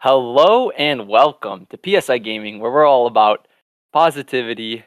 Hello 0.00 0.70
and 0.70 1.08
welcome 1.08 1.66
to 1.70 2.00
PSI 2.00 2.18
Gaming, 2.18 2.60
where 2.60 2.70
we're 2.70 2.86
all 2.86 3.06
about 3.06 3.48
positivity, 3.92 4.84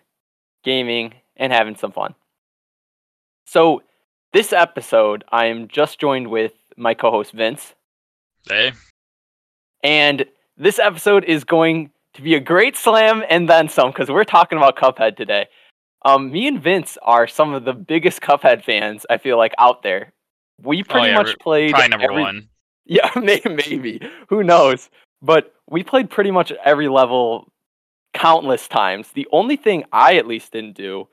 gaming, 0.63 1.13
and 1.35 1.51
having 1.51 1.75
some 1.75 1.91
fun. 1.91 2.15
So, 3.45 3.83
this 4.33 4.53
episode, 4.53 5.25
I 5.29 5.47
am 5.47 5.67
just 5.67 5.99
joined 5.99 6.29
with 6.29 6.53
my 6.77 6.93
co 6.93 7.11
host 7.11 7.33
Vince, 7.33 7.73
Hey, 8.47 8.71
and 9.83 10.25
this 10.57 10.79
episode 10.79 11.25
is 11.25 11.43
going 11.43 11.91
to 12.13 12.21
be 12.21 12.35
a 12.35 12.39
great 12.39 12.77
slam 12.77 13.23
and 13.29 13.49
then 13.49 13.67
some 13.67 13.91
because 13.91 14.09
we're 14.09 14.23
talking 14.23 14.57
about 14.57 14.77
Cuphead 14.77 15.17
today. 15.17 15.47
Um, 16.03 16.31
me 16.31 16.47
and 16.47 16.61
Vince 16.63 16.97
are 17.01 17.27
some 17.27 17.53
of 17.53 17.65
the 17.65 17.73
biggest 17.73 18.21
Cuphead 18.21 18.63
fans 18.63 19.05
I 19.09 19.17
feel 19.17 19.37
like 19.37 19.53
out 19.57 19.83
there. 19.83 20.13
We 20.63 20.83
pretty 20.83 21.07
Oh, 21.07 21.11
yeah, 21.11 21.15
much 21.17 21.37
played 21.39 21.71
probably 21.71 21.89
number 21.89 22.05
every- 22.11 22.21
one. 22.21 22.47
Yeah, 22.85 23.11
maybe. 23.21 24.01
Who 24.29 24.43
knows? 24.43 24.89
But 25.21 25.53
we 25.69 25.83
played 25.83 26.09
pretty 26.09 26.31
much 26.31 26.51
every 26.65 26.87
level 26.87 27.51
countless 28.13 28.67
times. 28.67 29.09
The 29.13 29.27
only 29.31 29.55
thing 29.55 29.85
I 29.93 30.15
at 30.17 30.27
least 30.27 30.51
didn't 30.51 30.75
do 30.75 31.07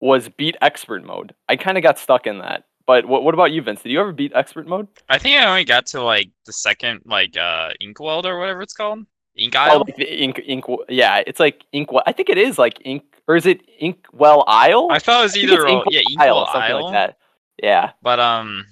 was 0.00 0.28
beat 0.28 0.56
expert 0.60 1.04
mode. 1.04 1.34
I 1.48 1.56
kind 1.56 1.76
of 1.78 1.82
got 1.82 1.98
stuck 1.98 2.26
in 2.26 2.38
that. 2.38 2.64
But 2.86 3.06
what, 3.06 3.24
what 3.24 3.32
about 3.32 3.50
you, 3.52 3.62
Vince? 3.62 3.82
Did 3.82 3.92
you 3.92 4.00
ever 4.00 4.12
beat 4.12 4.32
expert 4.34 4.66
mode? 4.68 4.86
I 5.08 5.16
think 5.18 5.38
I 5.40 5.46
only 5.46 5.64
got 5.64 5.86
to 5.86 6.02
like 6.02 6.28
the 6.44 6.52
second, 6.52 7.00
like 7.06 7.36
uh, 7.36 7.70
Inkweld 7.80 8.26
or 8.26 8.38
whatever 8.38 8.60
it's 8.60 8.74
called. 8.74 9.06
Ink 9.36 9.54
Oh, 9.56 9.60
Isle. 9.60 9.78
like 9.86 9.96
the 9.96 10.22
ink, 10.22 10.40
ink. 10.44 10.64
Yeah, 10.88 11.22
it's 11.26 11.40
like 11.40 11.64
ink. 11.72 11.88
I 12.06 12.12
think 12.12 12.28
it 12.28 12.36
is 12.38 12.58
like 12.58 12.78
ink, 12.84 13.02
or 13.26 13.34
is 13.36 13.46
it 13.46 13.62
Inkwell 13.80 14.44
Isle? 14.46 14.88
I 14.92 14.98
thought 14.98 15.20
it 15.20 15.22
was 15.24 15.36
either 15.36 15.62
or- 15.62 15.66
Inkwell 15.66 15.92
yeah, 15.92 16.02
Isle, 16.18 16.38
Inkwell 16.40 16.52
something 16.52 16.74
like 16.82 16.92
that. 16.92 17.16
Yeah. 17.62 17.90
But 18.02 18.20
um, 18.20 18.66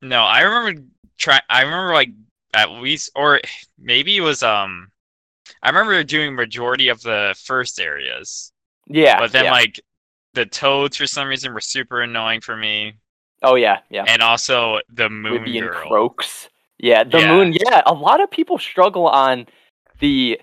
no, 0.00 0.20
I 0.22 0.40
remember 0.42 0.80
try. 1.18 1.40
I 1.48 1.62
remember 1.62 1.92
like 1.92 2.10
at 2.54 2.70
least, 2.70 3.10
or 3.14 3.40
maybe 3.78 4.16
it 4.16 4.20
was 4.20 4.42
um, 4.42 4.90
I 5.62 5.68
remember 5.68 6.02
doing 6.04 6.34
majority 6.34 6.88
of 6.88 7.02
the 7.02 7.34
first 7.44 7.80
areas, 7.80 8.52
Yeah. 8.86 9.18
but 9.18 9.32
then 9.32 9.44
yeah. 9.44 9.52
like 9.52 9.80
the 10.34 10.46
toads 10.46 10.96
for 10.96 11.06
some 11.06 11.28
reason 11.28 11.52
were 11.52 11.60
super 11.60 12.00
annoying 12.02 12.40
for 12.40 12.56
me, 12.56 12.94
oh 13.42 13.56
yeah, 13.56 13.80
yeah. 13.90 14.04
and 14.06 14.22
also 14.22 14.80
the 14.92 15.10
moon 15.10 15.44
and 15.44 15.60
girl. 15.60 15.88
Croaks. 15.88 16.48
Yeah, 16.78 17.04
the 17.04 17.18
Yeah. 17.18 17.34
moon. 17.34 17.52
Yeah, 17.52 17.82
a 17.86 17.92
lot 17.92 18.20
of 18.20 18.30
people 18.30 18.58
struggle 18.58 19.08
on 19.08 19.46
the 19.98 20.40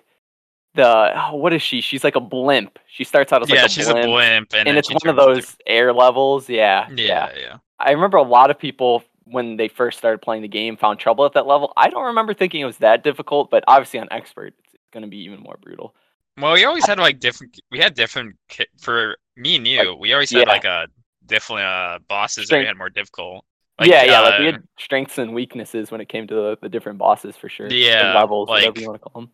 the 0.76 1.12
oh, 1.16 1.36
what 1.36 1.54
is 1.54 1.62
she? 1.62 1.80
She's 1.82 2.04
like 2.04 2.16
a 2.16 2.22
blimp. 2.22 2.78
She 2.88 3.04
starts 3.06 3.32
out 3.32 3.42
as 3.42 3.50
yeah, 3.50 3.62
like 3.62 3.66
a 3.68 3.70
she's 3.70 3.86
blimp, 3.86 4.06
a 4.06 4.08
blimp, 4.08 4.54
and, 4.54 4.68
and, 4.68 4.78
it's 4.78 4.92
one 4.92 5.08
of 5.08 5.16
those 5.16 5.56
air 5.66 5.94
levels. 5.94 6.50
Yeah, 6.50 6.88
Yeah, 6.94 7.30
yeah. 7.40 7.58
I 7.80 7.92
remember 7.92 8.18
a 8.18 8.24
lot 8.24 8.52
of 8.52 8.60
people 8.60 9.04
when 9.26 9.58
they 9.58 9.68
first 9.68 9.98
started 9.98 10.22
playing 10.22 10.42
the 10.42 10.48
game 10.48 10.78
found 10.78 11.00
trouble 11.00 11.26
at 11.26 11.34
that 11.34 11.48
level. 11.48 11.74
I 11.76 11.90
don't 11.90 12.06
remember 12.06 12.34
thinking 12.34 12.62
it 12.62 12.66
was 12.66 12.78
that 12.78 13.04
difficult, 13.04 13.50
but 13.50 13.64
obviously 13.68 14.00
on 14.00 14.08
expert, 14.12 14.54
it's 14.64 14.74
going 14.94 15.04
to 15.04 15.10
be 15.10 15.24
even 15.24 15.42
more 15.42 15.58
brutal. 15.62 15.96
Well, 16.38 16.54
we 16.54 16.66
always 16.66 16.86
had 16.86 17.00
like 17.00 17.20
different. 17.20 17.60
We 17.72 17.80
had 17.80 17.94
different 17.94 18.36
for 18.80 19.18
me 19.38 19.56
and 19.56 19.68
you. 19.68 19.96
we 19.96 20.14
always 20.14 20.32
had 20.32 20.48
yeah. 20.48 20.54
like 20.54 20.66
a 20.66 20.88
different 21.26 21.64
uh, 21.64 22.00
bosses 22.08 22.50
that 22.50 22.60
we 22.60 22.66
had 22.66 22.78
more 22.78 22.90
difficult. 22.90 23.46
Like, 23.80 23.90
yeah, 23.90 24.04
yeah, 24.04 24.20
like 24.22 24.40
we 24.40 24.48
uh, 24.48 24.52
had 24.54 24.64
strengths 24.80 25.18
and 25.18 25.34
weaknesses 25.34 25.92
when 25.92 26.00
it 26.00 26.08
came 26.08 26.28
to 26.28 26.34
the, 26.34 26.58
the 26.62 26.70
different 26.70 26.98
bosses 26.98 27.36
for 27.36 27.50
sure. 27.50 27.68
Yeah, 27.68 28.14
levels, 28.16 28.48
whatever 28.48 28.80
you 28.80 28.88
want 28.88 29.02
to 29.02 29.10
call 29.10 29.22
them. 29.22 29.32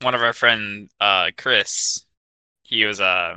one 0.00 0.14
of 0.14 0.22
our 0.22 0.32
friend 0.32 0.90
uh 1.00 1.30
Chris. 1.36 2.04
He 2.62 2.84
was 2.84 3.00
uh 3.00 3.34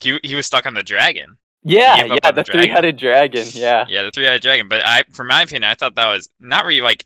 he 0.00 0.18
he 0.24 0.34
was 0.34 0.46
stuck 0.46 0.66
on 0.66 0.74
the 0.74 0.82
dragon. 0.82 1.36
Yeah, 1.62 2.04
yeah, 2.04 2.18
the 2.22 2.32
the 2.32 2.44
three 2.44 2.68
headed 2.68 2.96
dragon. 2.96 3.46
Yeah. 3.52 3.84
Yeah, 3.88 4.02
the 4.02 4.10
three-headed 4.10 4.42
dragon. 4.42 4.68
But 4.68 4.82
I, 4.84 5.04
for 5.12 5.24
my 5.24 5.42
opinion, 5.42 5.64
I 5.64 5.74
thought 5.74 5.94
that 5.96 6.08
was 6.08 6.28
not 6.40 6.64
really 6.64 6.80
like 6.80 7.04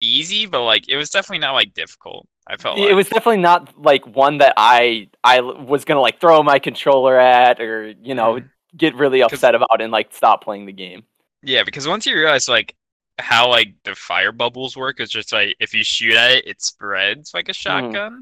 easy, 0.00 0.46
but 0.46 0.62
like 0.64 0.88
it 0.88 0.96
was 0.96 1.10
definitely 1.10 1.38
not 1.38 1.52
like 1.52 1.74
difficult. 1.74 2.28
I 2.46 2.56
felt 2.56 2.78
like 2.78 2.90
it 2.90 2.94
was 2.94 3.08
definitely 3.08 3.38
not 3.38 3.78
like 3.80 4.06
one 4.06 4.38
that 4.38 4.54
I 4.56 5.08
I 5.22 5.40
was 5.40 5.84
gonna 5.84 6.00
like 6.00 6.20
throw 6.20 6.42
my 6.42 6.58
controller 6.58 7.18
at 7.18 7.60
or 7.60 7.94
you 8.02 8.14
know 8.14 8.34
Mhm. 8.34 8.50
get 8.76 8.94
really 8.96 9.22
upset 9.22 9.54
about 9.54 9.80
and 9.80 9.92
like 9.92 10.12
stop 10.12 10.44
playing 10.44 10.66
the 10.66 10.72
game. 10.72 11.04
Yeah, 11.42 11.62
because 11.64 11.86
once 11.86 12.06
you 12.06 12.16
realize 12.16 12.48
like 12.48 12.74
how 13.18 13.48
like 13.48 13.74
the 13.84 13.94
fire 13.94 14.32
bubbles 14.32 14.76
work, 14.76 15.00
it's 15.00 15.12
just 15.12 15.32
like 15.32 15.56
if 15.60 15.72
you 15.74 15.84
shoot 15.84 16.14
at 16.14 16.32
it, 16.32 16.46
it 16.46 16.62
spreads 16.62 17.32
like 17.34 17.48
a 17.48 17.52
Mm-hmm. 17.52 18.20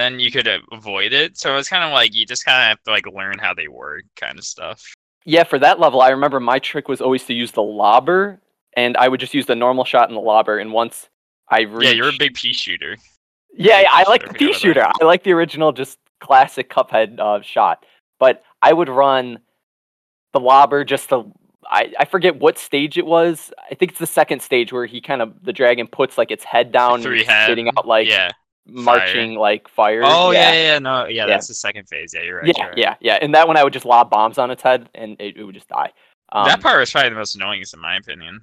Then 0.00 0.18
you 0.18 0.30
could 0.30 0.48
avoid 0.72 1.12
it. 1.12 1.36
So 1.36 1.56
it's 1.58 1.68
kind 1.68 1.84
of 1.84 1.92
like 1.92 2.14
you 2.14 2.24
just 2.24 2.44
kind 2.46 2.56
of 2.58 2.68
have 2.68 2.82
to 2.84 2.90
like 2.90 3.06
learn 3.06 3.38
how 3.38 3.52
they 3.52 3.68
work, 3.68 4.04
kind 4.16 4.38
of 4.38 4.44
stuff. 4.44 4.82
Yeah, 5.26 5.44
for 5.44 5.58
that 5.58 5.78
level, 5.78 6.00
I 6.00 6.08
remember 6.08 6.40
my 6.40 6.58
trick 6.58 6.88
was 6.88 7.02
always 7.02 7.24
to 7.26 7.34
use 7.34 7.52
the 7.52 7.62
lobber, 7.62 8.40
and 8.76 8.96
I 8.96 9.08
would 9.08 9.20
just 9.20 9.34
use 9.34 9.44
the 9.44 9.54
normal 9.54 9.84
shot 9.84 10.08
in 10.08 10.14
the 10.14 10.20
lobber. 10.22 10.58
And 10.58 10.72
once 10.72 11.10
I 11.50 11.60
reached, 11.62 11.84
Yeah, 11.90 11.96
you're 11.96 12.08
a 12.08 12.18
big 12.18 12.32
pea 12.34 12.54
shooter. 12.54 12.96
yeah, 13.54 13.80
yeah, 13.82 13.88
I 13.92 14.04
like 14.08 14.26
the 14.26 14.32
pea 14.32 14.54
shooter. 14.54 14.86
I 15.00 15.04
like 15.04 15.22
the 15.22 15.32
original, 15.32 15.72
just 15.72 15.98
classic 16.20 16.70
Cuphead 16.70 17.18
uh, 17.20 17.42
shot. 17.42 17.84
But 18.18 18.42
I 18.62 18.72
would 18.72 18.88
run 18.88 19.40
the 20.32 20.40
lobber 20.40 20.84
just 20.84 21.10
to. 21.10 21.30
I, 21.70 21.92
I 21.98 22.04
forget 22.06 22.40
what 22.40 22.56
stage 22.58 22.96
it 22.96 23.04
was. 23.06 23.52
I 23.70 23.74
think 23.74 23.90
it's 23.92 24.00
the 24.00 24.06
second 24.06 24.40
stage 24.40 24.72
where 24.72 24.86
he 24.86 25.00
kind 25.02 25.20
of 25.20 25.34
the 25.44 25.52
dragon 25.52 25.86
puts 25.86 26.16
like 26.16 26.30
its 26.30 26.44
head 26.44 26.72
down, 26.72 26.94
and 26.94 27.02
Three 27.02 27.24
head. 27.24 27.44
spitting 27.44 27.68
out 27.68 27.86
like 27.86 28.08
yeah. 28.08 28.30
Marching 28.70 29.34
like 29.34 29.68
fire. 29.68 30.02
Oh 30.04 30.30
yeah. 30.30 30.52
yeah, 30.52 30.62
yeah, 30.72 30.78
no, 30.78 31.06
yeah, 31.06 31.26
that's 31.26 31.48
the 31.48 31.54
second 31.54 31.88
phase. 31.88 32.14
Yeah, 32.14 32.22
you're 32.22 32.38
right. 32.38 32.46
yeah, 32.46 32.52
you're 32.56 32.68
right. 32.68 32.78
yeah, 32.78 32.94
yeah. 33.00 33.18
And 33.20 33.34
that 33.34 33.46
one, 33.46 33.56
I 33.56 33.64
would 33.64 33.72
just 33.72 33.84
lob 33.86 34.10
bombs 34.10 34.38
on 34.38 34.50
its 34.50 34.62
head, 34.62 34.88
and 34.94 35.16
it, 35.20 35.36
it 35.36 35.44
would 35.44 35.54
just 35.54 35.68
die. 35.68 35.92
Um, 36.32 36.46
that 36.46 36.60
part 36.60 36.78
was 36.78 36.90
probably 36.90 37.10
the 37.10 37.16
most 37.16 37.36
annoyingest 37.36 37.74
in 37.74 37.80
my 37.80 37.96
opinion. 37.96 38.40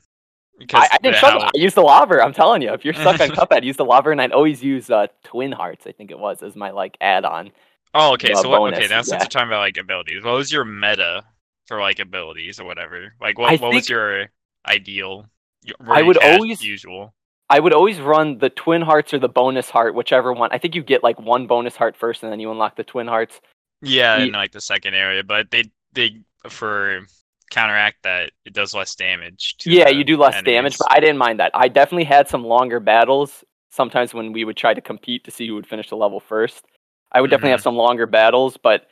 Because 0.59 0.87
I, 0.91 0.95
I 0.95 0.97
didn't 0.97 1.21
the 1.21 1.27
I 1.27 1.51
used 1.53 1.75
the 1.75 1.83
lobber. 1.83 2.23
I'm 2.23 2.33
telling 2.33 2.61
you, 2.63 2.73
if 2.73 2.83
you're 2.83 2.93
stuck 2.95 3.21
on 3.21 3.29
Cuphead, 3.29 3.63
use 3.63 3.77
the 3.77 3.85
lobber, 3.85 4.11
and 4.11 4.19
I'd 4.19 4.31
always 4.31 4.63
use 4.63 4.89
uh, 4.89 5.07
Twin 5.23 5.51
Hearts. 5.51 5.85
I 5.85 5.91
think 5.91 6.09
it 6.09 6.17
was 6.17 6.41
as 6.41 6.55
my 6.55 6.71
like 6.71 6.97
add-on. 6.99 7.51
Oh, 7.93 8.13
okay. 8.13 8.33
uh, 8.33 8.41
So 8.41 8.49
what, 8.49 8.73
okay, 8.73 8.87
now 8.87 9.01
since 9.01 9.09
yeah. 9.11 9.19
you're 9.19 9.27
talking 9.27 9.49
about 9.49 9.59
like 9.59 9.77
abilities, 9.77 10.23
what 10.23 10.33
was 10.33 10.51
your 10.51 10.65
meta 10.65 11.23
for 11.67 11.79
like 11.79 11.99
abilities 11.99 12.59
or 12.59 12.65
whatever? 12.65 13.13
Like 13.21 13.37
what 13.37 13.53
I 13.53 13.55
what 13.57 13.73
was 13.73 13.87
your 13.87 14.29
ideal? 14.67 15.27
I 15.87 16.01
would 16.01 16.17
always- 16.17 16.63
usual. 16.63 17.13
I 17.49 17.59
would 17.59 17.73
always 17.73 17.99
run 17.99 18.39
the 18.39 18.49
Twin 18.49 18.81
Hearts 18.81 19.13
or 19.13 19.19
the 19.19 19.29
bonus 19.29 19.69
heart, 19.69 19.95
whichever 19.95 20.33
one. 20.33 20.49
I 20.51 20.57
think 20.57 20.75
you 20.75 20.83
get 20.83 21.03
like 21.03 21.19
one 21.19 21.47
bonus 21.47 21.75
heart 21.75 21.95
first, 21.95 22.23
and 22.23 22.31
then 22.31 22.39
you 22.39 22.51
unlock 22.51 22.75
the 22.75 22.83
Twin 22.83 23.07
Hearts. 23.07 23.39
Yeah, 23.81 24.17
Ye- 24.17 24.27
in 24.27 24.33
like 24.33 24.51
the 24.51 24.61
second 24.61 24.95
area, 24.95 25.23
but 25.23 25.49
they 25.51 25.71
they 25.93 26.21
for 26.49 27.01
counteract 27.49 28.03
that 28.03 28.31
it 28.45 28.53
does 28.53 28.73
less 28.73 28.95
damage. 28.95 29.55
To 29.59 29.71
Yeah, 29.71 29.89
you 29.89 30.03
do 30.03 30.17
less 30.17 30.41
damage, 30.43 30.77
but 30.77 30.87
I 30.91 30.99
didn't 30.99 31.17
mind 31.17 31.39
that. 31.39 31.51
I 31.53 31.69
definitely 31.69 32.03
had 32.03 32.27
some 32.27 32.43
longer 32.43 32.79
battles. 32.79 33.43
Sometimes 33.69 34.13
when 34.13 34.33
we 34.33 34.43
would 34.43 34.57
try 34.57 34.73
to 34.73 34.81
compete 34.81 35.23
to 35.25 35.31
see 35.31 35.47
who 35.47 35.55
would 35.55 35.67
finish 35.67 35.89
the 35.89 35.95
level 35.95 36.19
first, 36.19 36.65
I 37.11 37.21
would 37.21 37.29
definitely 37.29 37.51
have 37.51 37.59
mm-hmm. 37.59 37.63
some 37.63 37.75
longer 37.75 38.05
battles. 38.05 38.57
But 38.57 38.87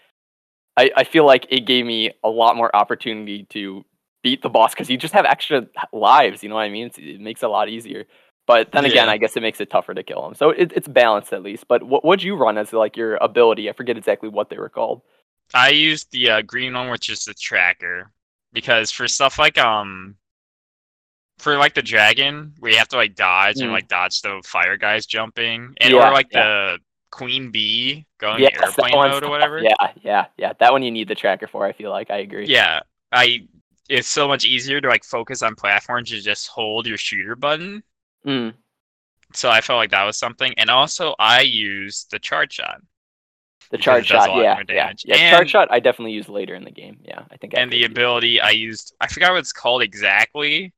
I, 0.77 0.91
I 0.95 1.03
feel 1.03 1.25
like 1.25 1.47
it 1.49 1.66
gave 1.66 1.85
me 1.85 2.11
a 2.23 2.29
lot 2.29 2.55
more 2.55 2.73
opportunity 2.73 3.45
to 3.49 3.83
beat 4.23 4.41
the 4.41 4.49
boss 4.49 4.73
because 4.73 4.89
you 4.89 4.97
just 4.97 5.13
have 5.13 5.25
extra 5.25 5.67
lives. 5.91 6.43
You 6.43 6.49
know 6.49 6.55
what 6.55 6.61
I 6.61 6.69
mean? 6.69 6.87
It's, 6.87 6.97
it 6.97 7.19
makes 7.19 7.43
it 7.43 7.47
a 7.47 7.49
lot 7.49 7.67
easier. 7.67 8.05
But 8.47 8.72
then 8.72 8.85
again, 8.85 9.09
I 9.09 9.17
guess 9.17 9.35
it 9.35 9.41
makes 9.41 9.59
it 9.59 9.69
tougher 9.72 9.94
to 9.94 10.03
kill 10.03 10.22
them. 10.23 10.35
So 10.35 10.51
it, 10.51 10.72
it's 10.75 10.88
balanced 10.88 11.33
at 11.33 11.41
least. 11.41 11.67
But 11.67 11.81
what 11.83 12.06
would 12.06 12.22
you 12.22 12.35
run 12.35 12.57
as 12.57 12.73
like 12.73 12.95
your 12.95 13.16
ability? 13.17 13.69
I 13.69 13.73
forget 13.73 13.97
exactly 13.97 14.29
what 14.29 14.50
they 14.50 14.57
were 14.57 14.69
called. 14.69 15.01
I 15.53 15.69
used 15.69 16.11
the 16.11 16.29
uh, 16.29 16.41
green 16.41 16.73
one, 16.73 16.89
which 16.89 17.09
is 17.09 17.25
the 17.25 17.34
tracker, 17.34 18.11
because 18.53 18.91
for 18.91 19.07
stuff 19.07 19.39
like 19.39 19.57
um, 19.57 20.16
for 21.39 21.57
like 21.57 21.73
the 21.73 21.81
dragon, 21.81 22.53
we 22.61 22.75
have 22.75 22.88
to 22.89 22.97
like 22.97 23.16
dodge 23.16 23.61
and 23.61 23.69
Mm. 23.69 23.73
like 23.73 23.88
dodge 23.88 24.22
the 24.22 24.41
fire 24.45 24.78
guys 24.78 25.05
jumping, 25.05 25.73
and 25.81 25.94
Yeah, 25.94 26.09
or 26.09 26.13
like 26.13 26.28
yeah. 26.31 26.44
the 26.44 26.79
queen 27.11 27.51
bee 27.51 28.05
going 28.17 28.41
Yes, 28.41 28.53
airplane 28.61 28.94
mode 28.94 29.23
or 29.23 29.29
whatever. 29.29 29.59
Yeah, 29.59 29.91
yeah, 30.01 30.25
yeah. 30.38 30.53
That 30.59 30.72
one 30.72 30.84
you 30.84 30.91
need 30.91 31.07
the 31.07 31.16
tracker 31.16 31.47
for. 31.47 31.66
I 31.66 31.73
feel 31.73 31.89
like 31.89 32.11
I 32.11 32.17
agree. 32.17 32.47
Yeah, 32.47 32.81
I. 33.11 33.47
It's 33.88 34.07
so 34.07 34.28
much 34.28 34.45
easier 34.45 34.81
to 34.81 34.88
like 34.88 35.03
focus 35.03 35.44
on 35.44 35.53
platforms. 35.53 36.11
You 36.11 36.19
just 36.19 36.47
hold 36.47 36.88
your 36.88 36.97
shooter 36.97 37.35
button. 37.35 37.84
Mm. 38.25 38.53
So 39.34 39.49
I 39.49 39.61
felt 39.61 39.78
like 39.78 39.91
that 39.91 40.03
was 40.03 40.17
something, 40.17 40.53
and 40.58 40.70
also 40.70 41.16
I 41.20 41.41
used 41.41 42.11
the 42.11 42.20
charge 42.20 42.53
shot. 42.53 42.82
The 43.72 43.78
charge 43.78 44.09
it 44.09 44.14
does 44.14 44.26
a 44.26 44.28
shot, 44.28 44.38
yeah, 44.38 44.61
yeah, 44.70 44.94
yeah. 45.05 45.32
charge 45.32 45.49
shot, 45.49 45.67
I 45.72 45.79
definitely 45.79 46.14
used 46.14 46.29
later 46.29 46.53
in 46.53 46.64
the 46.64 46.72
game. 46.72 46.99
Yeah, 47.03 47.23
I 47.32 47.38
think. 47.38 47.58
I 47.58 47.61
and 47.61 47.72
the 47.72 47.84
ability 47.84 48.40
I 48.40 48.52
used, 48.52 48.94
I 49.02 49.08
forgot 49.08 49.32
what 49.32 49.40
it's 49.40 49.52
called 49.52 49.82
exactly, 49.82 50.72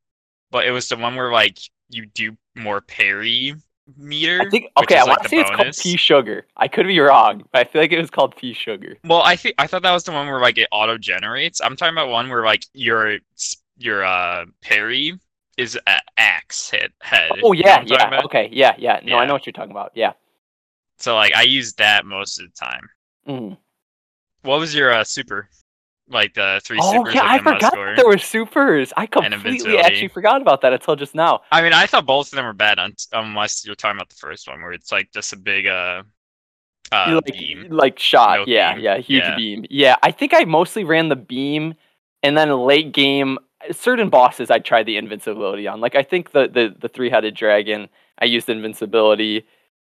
but 0.51 0.65
it 0.65 0.71
was 0.71 0.87
the 0.87 0.95
one 0.95 1.15
where 1.15 1.31
like 1.31 1.57
you 1.89 2.05
do 2.05 2.35
more 2.55 2.81
parry 2.81 3.55
meter. 3.97 4.41
I 4.41 4.49
think 4.49 4.69
okay. 4.77 4.97
I 4.97 5.01
like, 5.01 5.07
want 5.07 5.23
to 5.23 5.29
say 5.29 5.37
it's 5.37 5.49
called 5.49 5.59
bonus. 5.59 5.81
P. 5.81 5.97
Sugar. 5.97 6.45
I 6.55 6.67
could 6.67 6.87
be 6.87 6.99
wrong, 6.99 7.43
but 7.51 7.59
I 7.59 7.69
feel 7.69 7.81
like 7.81 7.91
it 7.91 7.99
was 7.99 8.09
called 8.09 8.35
P. 8.35 8.53
Sugar. 8.53 8.97
Well, 9.03 9.21
I 9.21 9.35
think 9.35 9.55
I 9.57 9.67
thought 9.67 9.83
that 9.83 9.93
was 9.93 10.03
the 10.03 10.11
one 10.11 10.27
where 10.27 10.39
like 10.39 10.57
it 10.57 10.67
auto 10.71 10.97
generates. 10.97 11.61
I'm 11.61 11.75
talking 11.75 11.93
about 11.93 12.09
one 12.09 12.29
where 12.29 12.43
like 12.43 12.65
your 12.73 13.19
your 13.77 14.03
uh 14.03 14.45
parry 14.61 15.19
is 15.57 15.77
a 15.87 15.99
axe 16.17 16.69
hit 16.69 16.91
head. 17.01 17.31
Oh 17.43 17.51
You 17.53 17.63
know 17.63 17.69
yeah, 17.69 17.73
what 17.73 17.81
I'm 17.81 17.85
talking 17.87 17.99
yeah. 17.99 18.07
about? 18.07 18.25
Okay, 18.25 18.49
yeah, 18.51 18.75
yeah. 18.77 18.99
No, 19.03 19.17
I 19.17 19.25
know 19.25 19.33
what 19.33 19.45
you're 19.45 19.53
talking 19.53 19.71
about. 19.71 19.91
Yeah. 19.95 20.13
So 20.97 21.15
like 21.15 21.33
I 21.33 21.43
use 21.43 21.73
that 21.73 22.05
most 22.05 22.39
of 22.39 22.47
the 22.47 22.53
time. 22.53 22.89
Mhm. 23.27 23.57
What 24.43 24.59
was 24.59 24.73
your 24.73 24.93
uh, 24.93 25.03
super? 25.03 25.49
like 26.09 26.33
the 26.33 26.61
three 26.63 26.79
Oh 26.79 26.93
supers 26.93 27.15
yeah, 27.15 27.23
with 27.23 27.31
I 27.31 27.39
forgot 27.39 27.73
there 27.95 28.07
were 28.07 28.17
supers. 28.17 28.93
I 28.95 29.05
completely 29.05 29.77
actually 29.77 30.07
forgot 30.07 30.41
about 30.41 30.61
that 30.61 30.73
until 30.73 30.95
just 30.95 31.15
now. 31.15 31.41
I 31.51 31.61
mean, 31.61 31.73
I 31.73 31.85
thought 31.85 32.05
both 32.05 32.31
of 32.31 32.35
them 32.37 32.45
were 32.45 32.53
bad 32.53 32.79
un- 32.79 32.95
unless 33.11 33.65
you're 33.65 33.75
talking 33.75 33.97
about 33.97 34.09
the 34.09 34.15
first 34.15 34.47
one 34.47 34.61
where 34.61 34.71
it's 34.71 34.91
like 34.91 35.11
just 35.11 35.33
a 35.33 35.37
big 35.37 35.67
uh, 35.67 36.03
uh 36.91 37.19
like, 37.25 37.33
beam. 37.33 37.67
like 37.69 37.99
shot. 37.99 38.39
No 38.39 38.45
yeah, 38.47 38.75
beam. 38.75 38.83
yeah, 38.83 38.97
huge 38.97 39.23
Yeah. 39.23 39.35
beam. 39.35 39.65
Yeah, 39.69 39.95
I 40.01 40.11
think 40.11 40.33
I 40.33 40.45
mostly 40.45 40.83
ran 40.83 41.09
the 41.09 41.15
beam, 41.17 41.73
and 42.23 42.37
then 42.37 42.49
late 42.51 42.93
game, 42.93 43.37
certain 43.71 44.09
bosses 44.09 44.49
I 44.51 44.59
tried 44.59 44.85
the 44.85 44.97
invincibility 44.97 45.67
on. 45.67 45.79
Like 45.81 45.95
I 45.95 46.03
think 46.03 46.31
the 46.31 46.47
the 46.47 46.75
the 46.79 46.89
three 46.89 47.09
headed 47.09 47.35
dragon, 47.35 47.89
I 48.21 48.25
used 48.25 48.49
invincibility, 48.49 49.45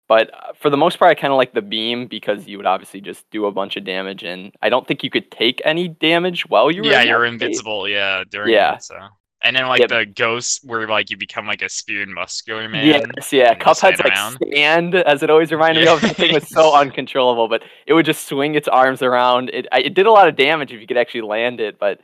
but 0.08 0.30
uh, 0.34 0.52
for 0.54 0.70
the 0.70 0.76
most 0.76 0.98
part, 0.98 1.10
I 1.10 1.14
kind 1.14 1.32
of 1.32 1.36
like 1.36 1.54
the 1.54 1.62
beam 1.62 2.06
because 2.06 2.46
you 2.46 2.56
would 2.58 2.66
obviously 2.66 3.00
just 3.00 3.28
do 3.30 3.46
a 3.46 3.52
bunch 3.52 3.76
of 3.76 3.84
damage, 3.84 4.22
and 4.22 4.52
I 4.62 4.68
don't 4.68 4.86
think 4.86 5.02
you 5.02 5.10
could 5.10 5.30
take 5.30 5.60
any 5.64 5.88
damage 5.88 6.46
while 6.48 6.70
you 6.70 6.82
were. 6.82 6.90
Yeah, 6.90 7.02
in 7.02 7.08
you're 7.08 7.24
invincible. 7.24 7.88
Yeah, 7.88 8.24
during 8.30 8.52
Yeah. 8.52 8.74
it, 8.76 8.82
so. 8.82 8.96
And 9.42 9.54
then 9.54 9.66
like 9.66 9.80
Yep. 9.80 9.88
the 9.90 10.06
ghosts 10.06 10.60
where 10.64 10.88
like 10.88 11.10
you 11.10 11.18
become 11.18 11.46
like 11.46 11.60
a 11.60 11.68
spewed 11.68 12.08
muscular 12.08 12.66
man. 12.66 12.86
Yes, 13.16 13.30
yeah. 13.30 13.54
Cuphead's 13.54 13.98
like 14.00 14.06
around. 14.14 14.38
stand, 14.50 14.94
as 14.94 15.22
it 15.22 15.28
always 15.28 15.52
reminded 15.52 15.84
me 15.84 15.88
of. 15.88 16.00
The 16.00 16.14
thing 16.14 16.32
was 16.32 16.48
so 16.48 16.74
uncontrollable, 16.82 17.48
but 17.48 17.62
it 17.86 17.92
would 17.92 18.06
just 18.06 18.26
swing 18.26 18.54
its 18.54 18.68
arms 18.68 19.02
around. 19.02 19.50
It 19.52 19.66
it 19.72 19.92
did 19.92 20.06
a 20.06 20.10
lot 20.12 20.28
of 20.28 20.36
damage 20.36 20.72
if 20.72 20.80
you 20.80 20.86
could 20.86 20.96
actually 20.96 21.20
land 21.22 21.60
it, 21.60 21.78
but 21.78 22.00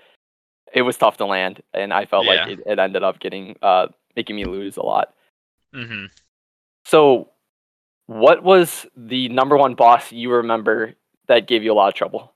it 0.72 0.82
was 0.82 0.96
tough 0.96 1.16
to 1.18 1.26
land, 1.26 1.62
and 1.74 1.92
I 1.92 2.06
felt 2.06 2.24
Yeah. 2.26 2.44
like 2.46 2.48
it, 2.58 2.60
it 2.66 2.78
ended 2.78 3.02
up 3.02 3.18
getting 3.20 3.56
uh 3.62 3.88
making 4.16 4.36
me 4.36 4.44
lose 4.44 4.76
a 4.76 4.82
lot. 4.82 5.14
Mm-hmm. 5.74 6.06
So, 6.84 7.30
what 8.06 8.42
was 8.42 8.86
the 8.96 9.28
number 9.28 9.56
one 9.56 9.74
boss 9.74 10.10
you 10.12 10.30
remember 10.32 10.94
that 11.28 11.46
gave 11.46 11.62
you 11.62 11.72
a 11.72 11.74
lot 11.74 11.88
of 11.88 11.94
trouble? 11.94 12.34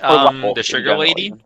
Um, 0.00 0.52
the 0.54 0.62
sugar 0.62 0.84
general, 0.84 1.00
lady. 1.00 1.22
even? 1.26 1.42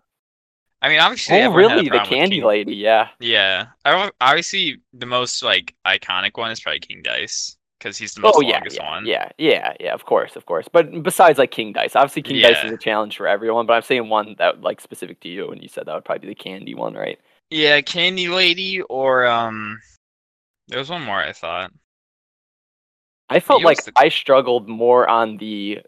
I 0.82 0.88
mean, 0.88 1.00
obviously. 1.00 1.40
Oh, 1.42 1.52
really? 1.52 1.88
The 1.88 2.00
candy 2.00 2.42
lady? 2.42 2.74
Yeah. 2.74 3.08
Yeah, 3.18 3.66
I 3.84 4.10
obviously 4.20 4.80
the 4.92 5.06
most 5.06 5.42
like 5.42 5.74
iconic 5.86 6.36
one 6.36 6.50
is 6.50 6.60
probably 6.60 6.80
King 6.80 7.02
Dice 7.02 7.56
because 7.78 7.96
he's 7.98 8.14
the 8.14 8.20
most 8.22 8.36
Oh 8.36 8.40
yeah, 8.40 8.54
longest 8.54 8.76
yeah, 8.76 8.88
one. 8.90 9.06
yeah, 9.06 9.28
yeah, 9.38 9.74
yeah. 9.80 9.94
Of 9.94 10.04
course, 10.04 10.36
of 10.36 10.46
course. 10.46 10.66
But 10.72 11.02
besides, 11.02 11.38
like 11.38 11.50
King 11.50 11.72
Dice, 11.72 11.94
obviously 11.96 12.22
King 12.22 12.40
Dice 12.42 12.56
Yeah. 12.62 12.66
is 12.66 12.72
a 12.72 12.78
challenge 12.78 13.16
for 13.16 13.26
everyone. 13.26 13.66
But 13.66 13.74
I'm 13.74 13.82
saying 13.82 14.08
one 14.08 14.34
that 14.38 14.62
like 14.62 14.80
specific 14.80 15.20
to 15.20 15.28
you, 15.28 15.50
and 15.50 15.62
you 15.62 15.68
said 15.68 15.84
that 15.86 15.94
would 15.94 16.04
probably 16.04 16.28
be 16.28 16.34
the 16.34 16.34
candy 16.42 16.74
one, 16.74 16.94
right? 16.94 17.18
Yeah, 17.50 17.80
Candy 17.80 18.28
Lady 18.28 18.80
or 18.82 19.26
um, 19.26 19.78
there 20.68 20.78
was 20.78 20.90
one 20.90 21.02
more 21.02 21.18
I 21.20 21.32
thought. 21.32 21.70
I 23.28 23.40
felt 23.40 23.62
like 23.62 23.84
the- 23.84 23.92
I 23.96 24.08
struggled 24.08 24.68
more 24.68 25.08
on 25.08 25.36
the 25.38 25.80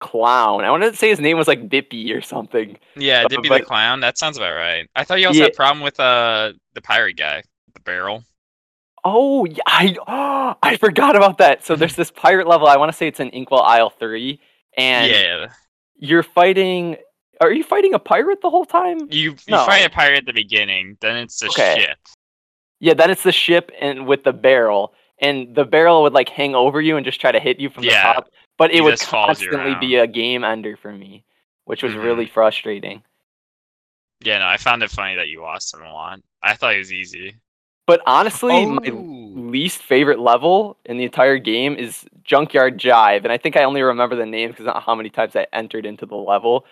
clown. 0.00 0.64
I 0.64 0.70
wanted 0.70 0.90
to 0.90 0.96
say 0.96 1.08
his 1.08 1.20
name 1.20 1.38
was 1.38 1.48
like 1.48 1.68
Bippy 1.68 2.14
or 2.16 2.20
something. 2.20 2.76
Yeah, 2.96 3.22
Uh, 3.24 3.28
Dippy 3.28 3.48
but- 3.48 3.60
the 3.60 3.64
Clown. 3.66 4.00
That 4.00 4.18
sounds 4.18 4.36
about 4.36 4.54
right. 4.54 4.88
I 4.94 5.04
thought 5.04 5.20
you 5.20 5.26
also 5.26 5.38
Yeah. 5.38 5.44
had 5.44 5.52
a 5.52 5.56
problem 5.56 5.82
with 5.82 5.98
uh 6.00 6.52
the 6.74 6.82
pirate 6.82 7.16
guy, 7.16 7.42
the 7.74 7.80
barrel. 7.80 8.24
Oh, 9.04 9.44
yeah, 9.44 9.62
I 9.66 10.56
I 10.62 10.76
forgot 10.76 11.16
about 11.16 11.38
that. 11.38 11.64
So 11.64 11.76
there's 11.76 11.96
this 11.96 12.10
pirate 12.10 12.46
level. 12.46 12.68
I 12.68 12.76
want 12.76 12.90
to 12.92 12.96
say 12.96 13.08
it's 13.08 13.20
in 13.20 13.30
Inkwell 13.30 13.62
Isle 13.62 13.90
three, 13.90 14.40
and 14.76 15.10
yeah, 15.10 15.46
you're 15.96 16.22
fighting. 16.22 16.96
Are 17.40 17.52
you 17.52 17.64
fighting 17.64 17.94
a 17.94 17.98
pirate 17.98 18.40
the 18.40 18.50
whole 18.50 18.64
time? 18.64 19.08
you 19.10 19.32
you 19.32 19.38
No. 19.48 19.66
fight 19.66 19.84
a 19.84 19.90
pirate 19.90 20.18
at 20.18 20.26
the 20.26 20.32
beginning, 20.32 20.96
then 21.00 21.16
it's 21.16 21.42
a 21.42 21.48
Okay. 21.48 21.80
ship. 21.80 21.98
Yeah, 22.78 22.94
then 22.94 23.10
it's 23.10 23.22
the 23.22 23.32
ship 23.32 23.70
and 23.80 24.06
with 24.06 24.24
the 24.24 24.32
barrel, 24.32 24.94
and 25.18 25.54
the 25.54 25.64
barrel 25.64 26.02
would 26.02 26.12
like 26.12 26.28
hang 26.28 26.54
over 26.54 26.80
you 26.80 26.96
and 26.96 27.04
just 27.04 27.20
try 27.20 27.32
to 27.32 27.40
hit 27.40 27.58
you 27.58 27.70
from 27.70 27.84
Yeah, 27.84 27.90
the 27.90 28.14
top. 28.14 28.30
But 28.58 28.70
it 28.72 28.82
would 28.82 28.90
just 28.92 29.06
follows 29.06 29.40
you 29.40 29.48
constantly 29.48 29.74
be 29.86 29.96
a 29.96 30.06
game 30.06 30.44
ender 30.44 30.76
for 30.76 30.92
me, 30.92 31.24
which 31.64 31.82
was 31.82 31.94
Mhm. 31.94 32.02
really 32.04 32.26
frustrating. 32.26 33.02
Yeah, 34.20 34.38
no, 34.38 34.46
I 34.46 34.56
found 34.56 34.84
it 34.84 34.90
funny 34.90 35.16
that 35.16 35.28
you 35.28 35.40
lost 35.42 35.74
him 35.74 35.82
a 35.82 35.92
lot. 35.92 36.20
I 36.42 36.54
thought 36.54 36.74
it 36.74 36.78
was 36.78 36.92
easy. 36.92 37.34
But 37.86 38.00
honestly, 38.06 38.64
my 38.66 38.78
Oh. 38.88 39.32
least 39.34 39.82
favorite 39.82 40.18
level 40.20 40.78
in 40.84 40.98
the 40.98 41.04
entire 41.04 41.38
game 41.38 41.74
is 41.74 42.04
Junkyard 42.22 42.78
Jive, 42.78 43.24
and 43.24 43.32
I 43.32 43.38
think 43.38 43.56
I 43.56 43.64
only 43.64 43.82
remember 43.82 44.14
the 44.16 44.26
name 44.26 44.50
because 44.50 44.66
not 44.66 44.82
how 44.84 44.94
many 44.94 45.10
times 45.10 45.34
I 45.36 45.46
entered 45.52 45.86
into 45.86 46.06
the 46.06 46.16
level. 46.16 46.64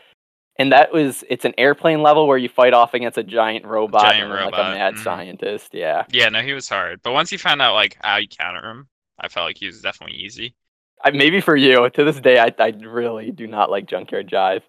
And 0.56 0.72
that 0.72 0.92
was 0.92 1.24
it's 1.30 1.44
an 1.44 1.54
airplane 1.58 2.02
level 2.02 2.26
where 2.28 2.38
you 2.38 2.48
fight 2.48 2.74
off 2.74 2.94
against 2.94 3.18
a 3.18 3.22
giant 3.24 3.64
robot 3.64 4.02
Giant 4.02 4.24
and 4.24 4.32
then, 4.32 4.44
like 4.44 4.58
a 4.58 4.64
mad 4.64 4.94
mhm. 4.94 4.98
scientist. 4.98 5.74
Yeah, 5.74 6.04
Yeah, 6.08 6.28
no, 6.28 6.42
he 6.42 6.52
was 6.52 6.68
hard. 6.68 7.00
But 7.02 7.12
once 7.12 7.32
you 7.32 7.38
found 7.38 7.62
out 7.62 7.74
like 7.74 7.96
how 8.02 8.16
you 8.18 8.28
counter 8.28 8.68
him, 8.68 8.88
I 9.18 9.28
felt 9.28 9.46
like 9.46 9.58
he 9.58 9.66
was 9.66 9.80
definitely 9.80 10.18
easy. 10.18 10.54
I, 11.02 11.10
maybe 11.12 11.40
for 11.40 11.56
you 11.56 11.88
to 11.90 12.04
this 12.04 12.20
day, 12.20 12.38
I 12.38 12.54
I 12.58 12.68
really 12.80 13.30
do 13.32 13.46
not 13.46 13.70
like 13.70 13.86
Junkyard 13.86 14.28
Jive. 14.28 14.62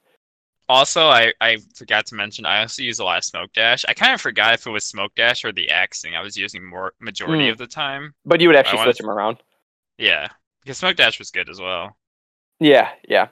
Also, 0.71 1.07
I, 1.07 1.33
I 1.41 1.57
forgot 1.75 2.05
to 2.07 2.15
mention 2.15 2.45
I 2.45 2.61
also 2.61 2.81
use 2.81 2.99
a 2.99 3.03
lot 3.03 3.17
of 3.17 3.25
smoke 3.25 3.51
dash. 3.51 3.83
I 3.89 3.93
kind 3.93 4.13
of 4.13 4.21
forgot 4.21 4.53
if 4.53 4.65
it 4.65 4.69
was 4.69 4.85
smoke 4.85 5.13
dash 5.15 5.43
or 5.43 5.51
the 5.51 5.69
axing 5.69 6.15
I 6.15 6.21
was 6.21 6.37
using 6.37 6.65
more 6.65 6.93
majority 7.01 7.45
Hmm. 7.47 7.51
of 7.51 7.57
the 7.57 7.67
time. 7.67 8.13
But 8.25 8.39
you 8.39 8.47
would 8.47 8.55
actually 8.55 8.77
wanted 8.77 8.95
switch 8.95 9.01
them 9.01 9.09
around. 9.09 9.37
Yeah, 9.97 10.29
because 10.63 10.77
smoke 10.77 10.95
dash 10.95 11.19
was 11.19 11.29
good 11.29 11.49
as 11.49 11.59
well. 11.59 11.97
Yeah, 12.59 12.89
yeah. 13.07 13.27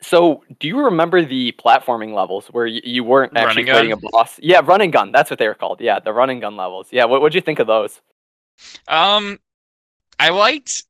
So, 0.00 0.44
do 0.60 0.68
you 0.68 0.78
remember 0.84 1.24
the 1.24 1.52
platforming 1.52 2.14
levels 2.14 2.46
where 2.48 2.66
you, 2.66 2.80
you 2.84 3.04
weren't 3.04 3.32
Run 3.34 3.44
actually 3.46 3.62
and 3.62 3.70
fighting 3.70 3.92
a 3.92 3.96
gun? 3.96 4.10
boss? 4.12 4.38
Yeah, 4.40 4.60
run 4.64 4.80
and 4.80 4.92
gun. 4.92 5.10
That's 5.12 5.28
what 5.30 5.38
they 5.40 5.48
were 5.48 5.54
called. 5.54 5.80
Yeah, 5.80 5.98
the 6.00 6.12
run 6.12 6.30
and 6.30 6.40
gun 6.40 6.56
levels. 6.56 6.88
Yeah, 6.92 7.04
what 7.06 7.20
would 7.22 7.34
you 7.34 7.40
think 7.40 7.58
of 7.58 7.66
those? 7.66 8.00
Um, 8.86 9.38
I 10.20 10.30
liked. 10.30 10.84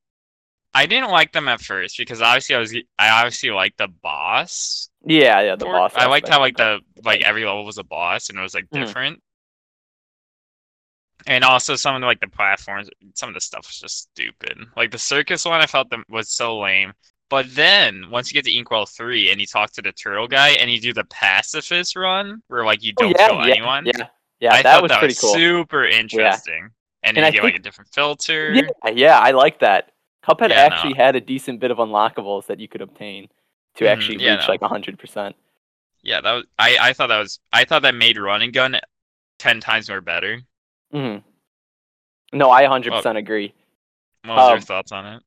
I 0.75 0.87
didn't 0.87 1.11
like 1.11 1.33
them 1.33 1.49
at 1.49 1.61
first 1.61 1.99
because 1.99 2.23
obviously 2.23 2.55
I 2.57 2.59
was 2.59 2.75
I 2.99 3.11
obviously 3.11 3.51
liked 3.51 3.79
the 3.79 3.89
boss. 3.89 4.89
Yeah, 5.05 5.41
yeah, 5.43 5.57
the 5.57 5.67
or- 5.67 5.73
boss. 5.73 5.93
I 5.95 6.07
liked 6.07 6.29
how 6.29 6.41
like 6.41 6.57
the 6.57 6.81
like 7.05 7.23
every 7.23 7.45
level 7.45 7.65
was 7.65 7.79
a 7.79 7.85
boss 7.85 8.31
and 8.31 8.39
it 8.39 8.43
was 8.43 8.55
like 8.55 8.69
Mhm. 8.75 8.87
different. 8.87 9.23
And 11.27 11.45
also 11.45 11.77
some 11.77 11.95
of 11.95 12.01
the, 12.01 12.07
like 12.07 12.21
the 12.21 12.27
platforms, 12.27 12.89
some 13.15 13.29
of 13.29 13.35
the 13.35 13.41
stuff 13.41 13.67
was 13.69 13.79
just 13.79 13.99
stupid. 14.11 14.59
Like 14.77 14.91
the 14.91 14.99
circus 14.99 15.45
one, 15.45 15.61
I 15.61 15.67
felt 15.67 15.89
them 15.91 16.05
was 16.09 16.31
so 16.31 16.59
lame. 16.59 16.93
But 17.31 17.55
then 17.55 18.11
once 18.11 18.31
you 18.31 18.35
get 18.35 18.45
to 18.51 18.57
Inkwell 18.57 18.87
three 18.87 19.31
and 19.31 19.41
you 19.41 19.47
talk 19.47 19.71
to 19.73 19.83
the 19.83 19.93
turtle 19.93 20.27
guy 20.29 20.51
and 20.51 20.71
you 20.71 20.81
do 20.81 20.93
the 20.93 21.05
pacifist 21.05 21.97
run 21.97 22.43
where 22.49 22.65
like 22.65 22.83
you 22.83 22.93
Oh, 22.99 23.03
don't 23.05 23.17
yeah, 23.19 23.29
kill 23.29 23.47
yeah, 23.47 23.55
anyone, 23.55 23.87
Yeah, 23.87 24.09
yeah, 24.41 24.55
I 24.55 24.63
that 24.63 24.63
thought 24.63 24.83
was 24.83 24.91
that 24.91 24.99
pretty 24.99 25.13
was 25.13 25.21
cool. 25.21 25.35
super 25.35 25.85
interesting. 25.87 26.71
And 27.05 27.17
And 27.17 27.19
you 27.19 27.25
I 27.25 27.31
get 27.31 27.45
like 27.45 27.55
a 27.55 27.59
different 27.61 27.93
filter. 27.95 28.53
Yeah, 28.53 28.91
yeah, 28.93 29.19
I 29.19 29.31
like 29.31 29.61
that. 29.61 29.92
Cuphead 30.25 30.51
Yeah, 30.51 30.65
no. 30.65 30.67
actually 30.67 30.95
had 30.95 31.17
a 31.17 31.21
decent 31.21 31.61
bit 31.61 31.71
of 31.71 31.79
unlockables 31.79 32.47
that 32.47 32.61
you 32.61 32.69
could 32.69 32.81
obtain 32.83 33.29
to 33.77 33.87
Mhm, 33.87 33.89
actually 33.89 34.19
yeah, 34.19 34.37
reach 34.37 34.49
no. 34.49 34.49
like 34.49 34.63
hundred 34.63 34.99
percent. 34.99 35.37
Yeah, 36.03 36.21
that 36.21 36.33
was 36.33 36.45
I, 36.59 36.77
I 36.81 36.93
thought 36.93 37.09
that 37.09 37.19
was 37.19 37.41
I 37.53 37.65
thought 37.65 37.83
that 37.83 37.95
made 37.95 38.19
run 38.19 38.43
and 38.43 38.53
gun 38.53 38.79
ten 39.39 39.61
times 39.61 39.89
more 39.89 40.01
better. 40.01 40.43
hmm 40.93 41.23
No, 42.33 42.51
I 42.51 42.65
hundred 42.67 42.93
percent 42.93 43.19
agree. 43.19 43.55
What 44.25 44.35
was 44.35 44.49
your 44.49 44.59
Um, 44.59 44.61
thoughts 44.61 44.91
on 44.91 45.07
it? 45.07 45.23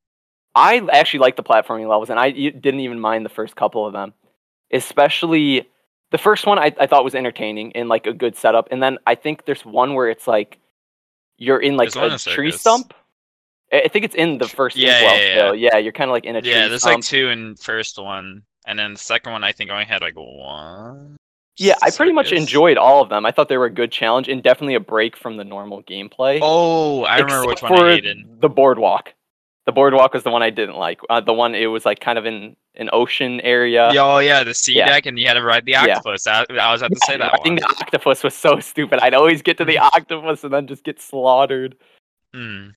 I 0.53 0.77
actually 0.91 1.19
like 1.19 1.35
the 1.35 1.43
platforming 1.43 1.87
levels, 1.89 2.09
and 2.09 2.19
I 2.19 2.31
didn't 2.31 2.79
even 2.79 2.99
mind 2.99 3.25
the 3.25 3.29
first 3.29 3.55
couple 3.55 3.85
of 3.85 3.93
them, 3.93 4.13
especially 4.71 5.67
the 6.11 6.17
first 6.17 6.45
one. 6.45 6.59
I, 6.59 6.73
I 6.79 6.87
thought 6.87 7.03
was 7.03 7.15
entertaining 7.15 7.73
and 7.75 7.89
like 7.89 8.07
a 8.07 8.13
good 8.13 8.35
setup, 8.37 8.69
and 8.71 8.81
then 8.81 8.97
I 9.07 9.15
think 9.15 9.45
there's 9.45 9.65
one 9.65 9.95
where 9.95 10.09
it's 10.09 10.27
like 10.27 10.59
you're 11.37 11.59
in 11.59 11.77
like 11.77 11.91
There's 11.91 11.95
a 11.95 12.17
tree 12.35 12.51
stump. 12.51 12.93
I 13.71 13.81
I 13.81 13.87
think 13.87 14.05
it's 14.05 14.15
in 14.15 14.37
the 14.37 14.47
first 14.47 14.75
Yeah, 14.77 14.99
yeah, 15.01 15.15
yeah. 15.15 15.31
still. 15.31 15.55
Yeah, 15.55 15.77
you're 15.77 15.91
kind 15.93 16.09
of 16.09 16.13
like 16.13 16.25
in 16.25 16.35
a 16.35 16.41
tree 16.41 16.51
Yeah, 16.51 16.67
there's 16.67 16.85
like 16.85 17.01
two 17.01 17.29
in 17.29 17.55
first 17.55 17.97
one, 17.97 18.43
and 18.67 18.77
then 18.79 18.93
the 18.93 18.99
second 18.99 19.31
one 19.31 19.43
I 19.43 19.51
think 19.51 19.69
I 19.69 19.73
only 19.73 19.85
had 19.85 20.01
like 20.01 20.15
one. 20.15 21.15
yeah, 21.57 21.75
I 21.81 21.89
pretty 21.91 22.11
much 22.13 22.31
enjoyed 22.31 22.77
all 22.77 23.01
of 23.01 23.09
them. 23.09 23.25
I 23.25 23.31
thought 23.31 23.49
they 23.49 23.57
were 23.57 23.65
a 23.65 23.69
good 23.73 23.91
challenge 23.91 24.27
and 24.27 24.43
definitely 24.43 24.75
a 24.75 24.79
break 24.79 25.15
from 25.17 25.37
the 25.37 25.43
normal 25.43 25.83
gameplay. 25.83 26.39
Oh, 26.41 27.03
I 27.03 27.19
remember 27.19 27.47
which 27.47 27.61
one 27.61 27.73
I 27.73 27.91
hated. 27.95 28.17
The 28.41 28.49
boardwalk. 28.49 29.13
The 29.65 29.71
boardwalk 29.71 30.13
was 30.13 30.21
the 30.23 30.29
one 30.29 30.43
I 30.43 30.51
didn't 30.51 30.75
like. 30.75 30.99
Uh, 31.09 31.21
the 31.21 31.33
one 31.33 31.55
it 31.55 31.65
was 31.65 31.85
like 31.85 31.99
kind 31.99 32.19
of 32.19 32.25
in 32.27 32.55
an 32.75 32.89
ocean 32.93 33.41
area. 33.41 33.91
Yeah, 33.91 34.03
oh 34.03 34.19
yeah, 34.19 34.43
the 34.43 34.53
sea 34.53 34.75
yeah. 34.75 34.85
deck, 34.85 35.07
and 35.07 35.17
you 35.17 35.25
had 35.27 35.33
to 35.35 35.41
ride 35.43 35.65
the 35.65 35.71
Yeah. 35.71 35.97
octopus. 35.97 36.27
I, 36.27 36.45
I 36.51 36.71
was 36.71 36.81
about 36.83 36.91
to 36.93 36.99
say 36.99 37.13
Yeah, 37.13 37.17
that 37.19 37.33
riding 37.39 37.53
one. 37.53 37.55
the 37.61 37.65
octopus 37.81 38.23
was 38.23 38.35
so 38.35 38.59
stupid. 38.59 38.99
I'd 38.99 39.15
always 39.15 39.41
get 39.41 39.57
to 39.57 39.65
the 39.65 39.77
octopus 39.95 40.43
and 40.43 40.53
then 40.53 40.67
just 40.67 40.83
get 40.83 41.01
slaughtered. 41.01 41.75
Hmm. 42.35 42.67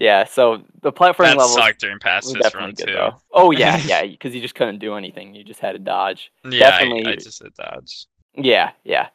Yeah, 0.00 0.24
so 0.24 0.62
the 0.80 0.90
platforming 0.92 1.18
That 1.26 1.36
levels 1.36 1.54
sucked 1.54 1.80
during 1.80 1.98
past 1.98 2.32
this 2.32 2.42
definitely 2.42 2.60
run 2.68 2.74
good 2.74 2.86
too. 2.86 2.92
though. 2.94 3.20
Oh 3.32 3.50
yeah, 3.52 3.76
yeah, 3.84 4.04
because 4.06 4.34
you 4.34 4.40
just 4.40 4.54
couldn't 4.54 4.78
do 4.78 4.94
anything. 4.94 5.34
You 5.34 5.44
just 5.44 5.60
had 5.60 5.72
to 5.72 5.78
dodge. 5.78 6.32
Yeah, 6.42 6.68
I, 6.68 6.70
Definitely- 6.70 7.06
I 7.06 7.16
just 7.16 7.42
did 7.42 7.54
dodge. 7.54 8.06
Yeah, 8.34 8.70
yeah. 8.82 9.08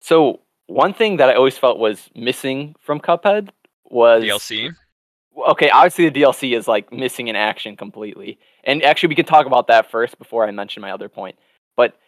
So 0.00 0.40
one 0.66 0.94
thing 0.94 1.16
that 1.16 1.28
I 1.28 1.34
always 1.34 1.58
felt 1.58 1.78
was 1.78 2.08
missing 2.14 2.74
from 2.80 3.00
Cuphead 3.00 3.48
was 3.84 4.22
DLC. 4.22 4.74
okay, 5.50 5.70
obviously 5.70 6.08
the 6.08 6.22
DLC 6.22 6.56
is 6.56 6.68
like 6.68 6.92
missing 6.92 7.28
in 7.28 7.36
action 7.36 7.76
completely. 7.76 8.38
And 8.64 8.82
actually, 8.82 9.08
we 9.10 9.14
can 9.16 9.26
talk 9.26 9.46
about 9.46 9.66
that 9.66 9.90
first 9.90 10.18
before 10.18 10.46
I 10.46 10.50
mention 10.50 10.80
my 10.82 10.90
other 10.92 11.08
point. 11.08 11.36
But 11.76 11.98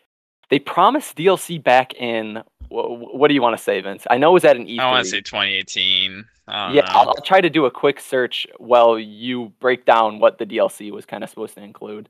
they 0.51 0.59
promised 0.59 1.17
DLC 1.17 1.63
back 1.63 1.95
in. 1.95 2.43
What 2.69 3.29
do 3.29 3.35
you 3.35 3.43
want 3.43 3.57
to 3.57 3.63
say, 3.63 3.81
Vince? 3.81 4.05
I 4.11 4.19
know 4.19 4.31
it 4.31 4.35
was 4.35 4.45
at 4.45 4.57
an 4.57 4.67
E3. 4.67 4.81
I 4.81 4.91
want 4.91 5.05
to 5.05 5.11
say 5.11 5.21
2018. 5.21 6.25
I 6.49 6.67
don't 6.67 6.75
yeah. 6.77 6.83
I'll, 6.89 7.09
I'll 7.11 7.15
try 7.23 7.41
to 7.41 7.49
do 7.51 7.65
a 7.67 7.71
quick 7.71 8.01
search 8.01 8.47
while 8.59 8.99
you 8.99 9.53
break 9.61 9.85
down 9.85 10.19
what 10.19 10.39
the 10.39 10.47
DLC 10.47 10.91
was 10.91 11.07
kind 11.07 11.23
of 11.25 11.31
supposed 11.31 11.55
to 11.55 11.63
include. 11.63 12.09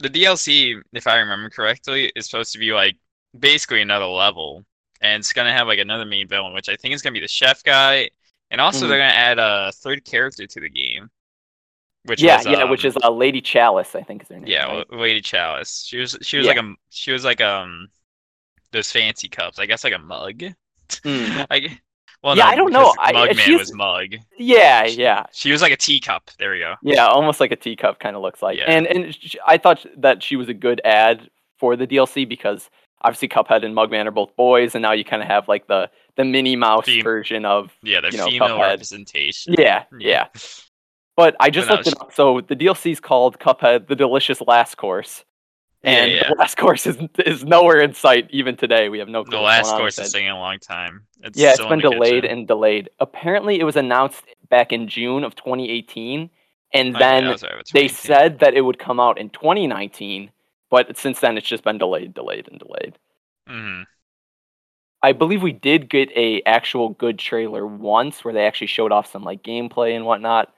the 0.00 0.10
DLC, 0.10 0.80
if 0.92 1.06
I 1.06 1.16
remember 1.18 1.48
correctly, 1.50 2.12
is 2.16 2.26
supposed 2.26 2.52
to 2.52 2.58
be 2.58 2.72
like 2.72 2.96
basically 3.38 3.80
another 3.80 4.06
level, 4.06 4.64
and 5.00 5.20
it's 5.20 5.32
gonna 5.32 5.52
have 5.52 5.66
like 5.66 5.78
another 5.78 6.04
main 6.04 6.28
villain, 6.28 6.52
which 6.54 6.68
I 6.68 6.76
think 6.76 6.94
is 6.94 7.02
gonna 7.02 7.14
be 7.14 7.20
the 7.20 7.28
chef 7.28 7.62
guy, 7.62 8.10
and 8.50 8.60
also 8.60 8.84
Mhm. 8.84 8.88
they're 8.90 8.98
gonna 8.98 9.10
add 9.10 9.38
a 9.38 9.72
third 9.72 10.04
character 10.04 10.46
to 10.46 10.60
the 10.60 10.68
game. 10.70 10.93
Which 12.06 12.20
yeah, 12.22 12.36
was, 12.36 12.46
yeah, 12.46 12.64
which 12.64 12.84
um, 12.84 12.88
is 12.90 12.96
uh, 13.02 13.10
Lady 13.10 13.40
Chalice, 13.40 13.94
I 13.94 14.02
think 14.02 14.22
is 14.22 14.28
her 14.28 14.36
name. 14.36 14.46
yeah, 14.46 14.66
right? 14.66 14.92
Lady 14.92 15.20
Chalice. 15.22 15.84
She 15.86 15.98
was 15.98 16.16
she 16.22 16.36
was 16.36 16.46
Yeah. 16.46 16.52
like 16.52 16.62
a 16.62 16.74
she 16.90 17.12
was 17.12 17.24
like 17.24 17.40
um 17.40 17.88
those 18.72 18.90
fancy 18.92 19.28
cups. 19.28 19.58
I 19.58 19.66
guess 19.66 19.84
like 19.84 19.94
a 19.94 19.98
mug. 19.98 20.42
Mm. 20.90 21.46
I 21.50 21.78
well, 22.22 22.36
Yeah, 22.36 22.44
no, 22.44 22.50
I 22.50 22.54
don't 22.56 22.72
know. 22.72 22.92
Mugman 22.98 23.58
was 23.58 23.72
mug. 23.74 24.14
yeah, 24.38 24.84
yeah. 24.86 25.24
She 25.32 25.50
was 25.52 25.62
like 25.62 25.72
a 25.72 25.76
teacup. 25.76 26.30
There 26.38 26.52
we 26.52 26.58
go. 26.58 26.74
Yeah, 26.82 27.06
almost 27.06 27.40
like 27.40 27.52
a 27.52 27.56
teacup 27.56 28.00
kind 28.00 28.16
of 28.16 28.22
looks 28.22 28.42
like. 28.42 28.58
Yeah. 28.58 28.64
And 28.64 28.86
and 28.86 29.14
sh- 29.14 29.36
I 29.46 29.56
thought 29.58 29.84
that 29.98 30.22
she 30.22 30.36
was 30.36 30.48
a 30.48 30.54
good 30.54 30.80
ad 30.84 31.28
for 31.58 31.76
the 31.76 31.86
DLC 31.86 32.28
because 32.28 32.68
obviously 33.02 33.28
Cuphead 33.28 33.64
and 33.64 33.74
Mugman 33.76 34.06
are 34.06 34.10
both 34.10 34.34
boys, 34.36 34.74
and 34.74 34.82
now 34.82 34.92
you 34.92 35.04
kind 35.04 35.22
of 35.22 35.28
have 35.28 35.48
like 35.48 35.66
the 35.68 35.90
the 36.16 36.24
Minnie 36.24 36.56
Mouse 36.56 36.86
Fem- 36.86 37.02
version 37.02 37.44
of 37.44 37.72
Yeah, 37.82 38.00
the 38.00 38.10
You 38.10 38.18
know, 38.18 38.26
female 38.26 38.48
Cuphead. 38.58 38.70
representation. 38.70 39.54
yeah, 39.58 39.84
yeah. 39.98 40.26
But 41.16 41.36
I 41.38 41.50
just 41.50 41.70
looked 41.70 41.86
it 41.86 42.00
up. 42.00 42.12
So 42.12 42.40
the 42.40 42.56
DLC 42.56 42.90
is 42.90 43.00
called 43.00 43.38
Cuphead: 43.38 43.86
The 43.86 43.94
Delicious 43.94 44.40
Last 44.40 44.76
Course, 44.76 45.24
and 45.84 46.10
yeah. 46.10 46.28
the 46.28 46.34
last 46.36 46.56
course 46.58 46.86
is 46.86 46.96
is 47.24 47.44
nowhere 47.44 47.80
in 47.80 47.94
sight 47.94 48.28
even 48.30 48.56
today. 48.56 48.88
We 48.88 48.98
have 48.98 49.08
no 49.08 49.22
clue. 49.22 49.36
The 49.36 49.42
last 49.42 49.70
course 49.72 49.98
is 49.98 50.12
taking 50.12 50.30
a 50.30 50.38
long 50.38 50.58
time. 50.58 51.02
It's 51.22 51.38
Yeah, 51.38 51.50
it's 51.50 51.64
been 51.64 51.80
delayed 51.80 52.24
and 52.24 52.48
delayed. 52.48 52.90
Apparently, 53.00 53.60
it 53.60 53.64
was 53.64 53.76
announced 53.76 54.24
back 54.48 54.72
in 54.72 54.88
June 54.88 55.24
of 55.24 55.36
2018, 55.36 56.30
and 56.72 56.88
Okay, 56.88 56.98
then 56.98 57.26
right, 57.26 57.62
they 57.72 57.88
said 57.88 58.40
that 58.40 58.54
it 58.54 58.62
would 58.62 58.78
come 58.78 58.98
out 58.98 59.18
in 59.18 59.30
2019, 59.30 60.30
but 60.70 60.96
since 60.96 61.20
then 61.20 61.38
it's 61.38 61.46
just 61.46 61.62
been 61.62 61.78
delayed, 61.78 62.14
delayed, 62.14 62.48
and 62.48 62.58
delayed. 62.58 62.98
Mhm. 63.48 63.84
I 65.02 65.12
believe 65.12 65.42
we 65.42 65.52
did 65.52 65.90
get 65.90 66.10
a 66.16 66.40
actual 66.46 66.88
good 66.88 67.18
trailer 67.18 67.66
once 67.66 68.24
where 68.24 68.32
they 68.32 68.46
actually 68.46 68.68
showed 68.68 68.90
off 68.90 69.12
some 69.12 69.22
like 69.22 69.42
gameplay 69.42 69.94
and 69.94 70.06
whatnot, 70.06 70.54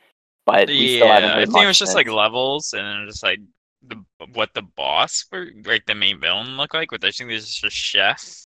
but 0.46 0.68
we 0.68 0.88
still 0.88 1.08
haven't 1.08 1.30
Yeah, 1.30 1.36
I 1.36 1.44
think 1.46 1.64
it 1.64 1.66
was 1.66 1.78
just 1.78 1.94
like 1.94 2.08
levels 2.08 2.72
and 2.72 3.08
just 3.08 3.22
like 3.22 3.40
the 3.86 4.02
what 4.32 4.54
the 4.54 4.62
boss 4.62 5.26
were 5.30 5.48
like 5.64 5.84
the 5.86 5.94
main 5.94 6.20
villain 6.20 6.56
looked 6.56 6.74
like. 6.74 6.90
Which 6.90 7.04
I 7.04 7.10
think 7.10 7.30
this 7.30 7.42
is 7.44 7.50
just 7.50 7.64
a 7.64 7.70
chef. 7.70 8.46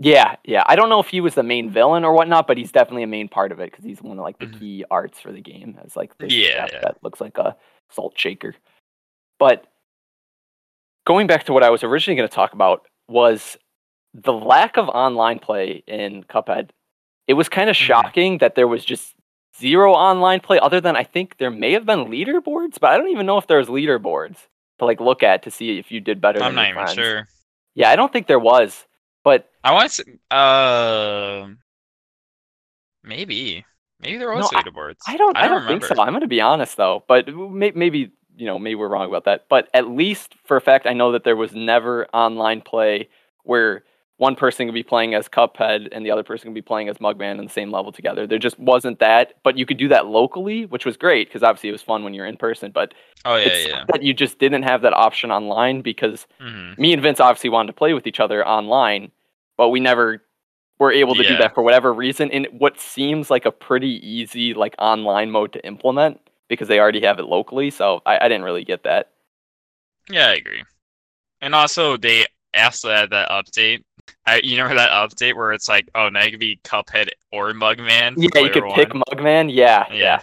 Yeah, 0.00 0.36
yeah. 0.44 0.62
I 0.66 0.76
don't 0.76 0.88
know 0.90 1.00
if 1.00 1.08
he 1.08 1.20
was 1.20 1.34
the 1.34 1.42
main 1.42 1.70
villain 1.70 2.04
or 2.04 2.12
whatnot, 2.12 2.46
but 2.46 2.56
he's 2.56 2.70
definitely 2.70 3.02
a 3.02 3.08
main 3.08 3.28
part 3.28 3.50
of 3.50 3.58
it 3.58 3.70
because 3.72 3.84
he's 3.84 4.00
one 4.00 4.16
of 4.18 4.22
like 4.22 4.38
the 4.38 4.46
Mhm. 4.46 4.58
key 4.60 4.84
arts 4.90 5.18
for 5.18 5.32
the 5.32 5.40
game. 5.40 5.76
As 5.84 5.96
like 5.96 6.16
this 6.18 6.32
Yeah, 6.32 6.54
chef 6.54 6.72
yeah. 6.72 6.80
that 6.82 7.02
looks 7.02 7.20
like 7.20 7.36
a 7.36 7.56
salt 7.90 8.16
shaker. 8.16 8.54
But 9.40 9.66
going 11.04 11.26
back 11.26 11.44
to 11.44 11.52
what 11.52 11.64
I 11.64 11.70
was 11.70 11.82
originally 11.82 12.16
going 12.16 12.28
to 12.28 12.34
talk 12.34 12.52
about 12.52 12.86
was 13.08 13.56
the 14.14 14.32
lack 14.32 14.76
of 14.76 14.88
online 14.88 15.40
play 15.40 15.82
in 15.86 16.22
Cuphead. 16.24 16.70
It 17.26 17.34
was 17.34 17.48
kind 17.48 17.68
of 17.68 17.74
Mhm. 17.74 17.80
shocking 17.80 18.38
that 18.38 18.54
there 18.54 18.68
was 18.68 18.84
just 18.84 19.14
zero 19.58 19.92
online 19.92 20.40
play. 20.40 20.58
Other 20.58 20.80
than 20.80 20.96
I 20.96 21.04
think 21.04 21.38
there 21.38 21.50
may 21.50 21.72
have 21.72 21.86
been 21.86 22.06
leaderboards, 22.06 22.78
but 22.80 22.90
I 22.92 22.96
don't 22.98 23.08
even 23.10 23.26
know 23.26 23.38
if 23.38 23.46
there 23.46 23.58
was 23.58 23.68
leaderboards 23.68 24.36
to 24.78 24.84
like 24.84 25.00
look 25.00 25.22
at 25.22 25.42
to 25.44 25.50
see 25.50 25.78
if 25.78 25.90
you 25.90 26.00
did 26.00 26.20
better. 26.20 26.42
I'm 26.42 26.54
not 26.54 26.64
even 26.68 26.74
friends. 26.76 26.92
sure. 26.94 27.28
Yeah, 27.74 27.90
I 27.90 27.96
don't 27.96 28.12
think 28.12 28.26
there 28.26 28.38
was. 28.38 28.86
But 29.24 29.48
I 29.64 29.72
want 29.72 29.90
to. 29.92 30.36
Uh, 30.36 31.48
maybe. 33.02 33.64
Maybe 34.00 34.18
there 34.18 34.32
was 34.32 34.50
No, 34.52 34.58
I- 34.58 34.62
leaderboards. 34.62 34.98
I 35.06 35.16
don't. 35.16 35.36
I 35.36 35.48
don't, 35.48 35.62
remember. 35.62 35.86
think 35.86 35.96
so. 35.96 36.02
I'm 36.02 36.10
going 36.10 36.20
to 36.20 36.28
be 36.28 36.40
honest 36.40 36.76
though, 36.76 37.04
but 37.08 37.28
may, 37.34 37.72
maybe 37.74 38.12
you 38.36 38.46
know, 38.46 38.58
maybe 38.58 38.76
we're 38.76 38.88
wrong 38.88 39.08
about 39.08 39.24
that. 39.24 39.46
But 39.48 39.68
at 39.74 39.88
least 39.88 40.34
for 40.44 40.56
a 40.56 40.60
fact, 40.60 40.86
I 40.86 40.92
know 40.92 41.12
that 41.12 41.24
there 41.24 41.34
was 41.36 41.52
never 41.54 42.06
online 42.14 42.60
play 42.60 43.08
where 43.42 43.82
one 44.18 44.36
person 44.36 44.66
could 44.66 44.74
be 44.74 44.84
playing 44.84 45.14
as 45.14 45.28
Cuphead 45.28 45.88
and 45.92 46.04
the 46.06 46.10
other 46.10 46.24
person 46.24 46.48
could 46.50 46.54
be 46.54 46.62
playing 46.62 46.88
as 46.88 46.98
Mugman 46.98 47.38
in 47.38 47.44
the 47.44 47.50
same 47.50 47.72
level 47.72 47.92
together. 47.92 48.26
There 48.26 48.38
just 48.38 48.58
wasn't 48.58 48.98
that. 49.00 49.34
But 49.44 49.58
you 49.58 49.66
could 49.66 49.78
do 49.78 49.88
that 49.88 50.06
locally, 50.06 50.66
which 50.66 50.86
was 50.86 50.96
great 50.96 51.28
because 51.28 51.42
obviously 51.44 51.70
it 51.70 51.72
was 51.72 51.82
fun 51.82 52.04
when 52.04 52.14
you're 52.14 52.26
in 52.26 52.36
person. 52.36 52.72
But 52.72 52.94
Oh 53.24 53.36
yeah, 53.36 53.56
it's 53.56 53.66
yeah. 53.66 53.84
that 53.92 54.02
you 54.02 54.14
just 54.14 54.38
didn't 54.38 54.64
have 54.64 54.82
that 54.82 54.92
option 54.92 55.30
online 55.30 55.82
because 55.82 56.26
hmm 56.40 56.74
me 56.76 56.92
and 56.92 57.02
Vince 57.02 57.20
obviously 57.20 57.50
wanted 57.50 57.68
to 57.68 57.72
play 57.74 57.94
with 57.94 58.06
each 58.06 58.20
other 58.20 58.46
online, 58.46 59.12
but 59.56 59.70
we 59.70 59.80
never 59.80 60.22
were 60.78 60.92
able 60.92 61.16
to 61.16 61.24
do 61.24 61.36
that 61.36 61.54
for 61.54 61.62
whatever 61.62 61.92
reason 61.92 62.30
in 62.30 62.44
what 62.58 62.78
seems 62.80 63.30
like 63.30 63.46
a 63.46 63.52
pretty 63.52 64.06
easy 64.08 64.54
like 64.54 64.74
online 64.78 65.30
mode 65.30 65.52
to 65.52 65.66
implement 65.66 66.20
because 66.48 66.68
they 66.68 66.78
already 66.80 67.00
have 67.02 67.18
it 67.18 67.24
locally. 67.24 67.70
So 67.70 68.00
I, 68.06 68.18
I 68.18 68.28
didn't 68.28 68.44
really 68.44 68.64
get 68.64 68.84
that. 68.84 69.10
Yeah, 70.10 70.28
I 70.28 70.34
agree. 70.34 70.64
And 71.42 71.54
also, 71.54 71.96
they 71.98 72.26
also 72.54 72.90
had 72.90 73.10
that 73.10 73.30
update. 73.30 73.84
I, 74.26 74.40
you 74.42 74.56
know 74.56 74.68
that 74.68 74.90
update 74.90 75.34
where 75.34 75.52
it's 75.52 75.68
like, 75.68 75.88
oh, 75.94 76.08
now 76.08 76.24
you 76.24 76.30
can 76.30 76.38
be 76.38 76.60
Cuphead 76.64 77.08
or 77.32 77.52
Mugman. 77.52 78.14
Yeah, 78.16 78.40
you 78.40 78.50
could 78.50 78.64
player 78.64 78.74
pick. 78.74 78.90
Mugman. 78.90 79.50
Yeah, 79.52 79.86
yeah, 79.90 79.94
Yeah. 79.94 80.22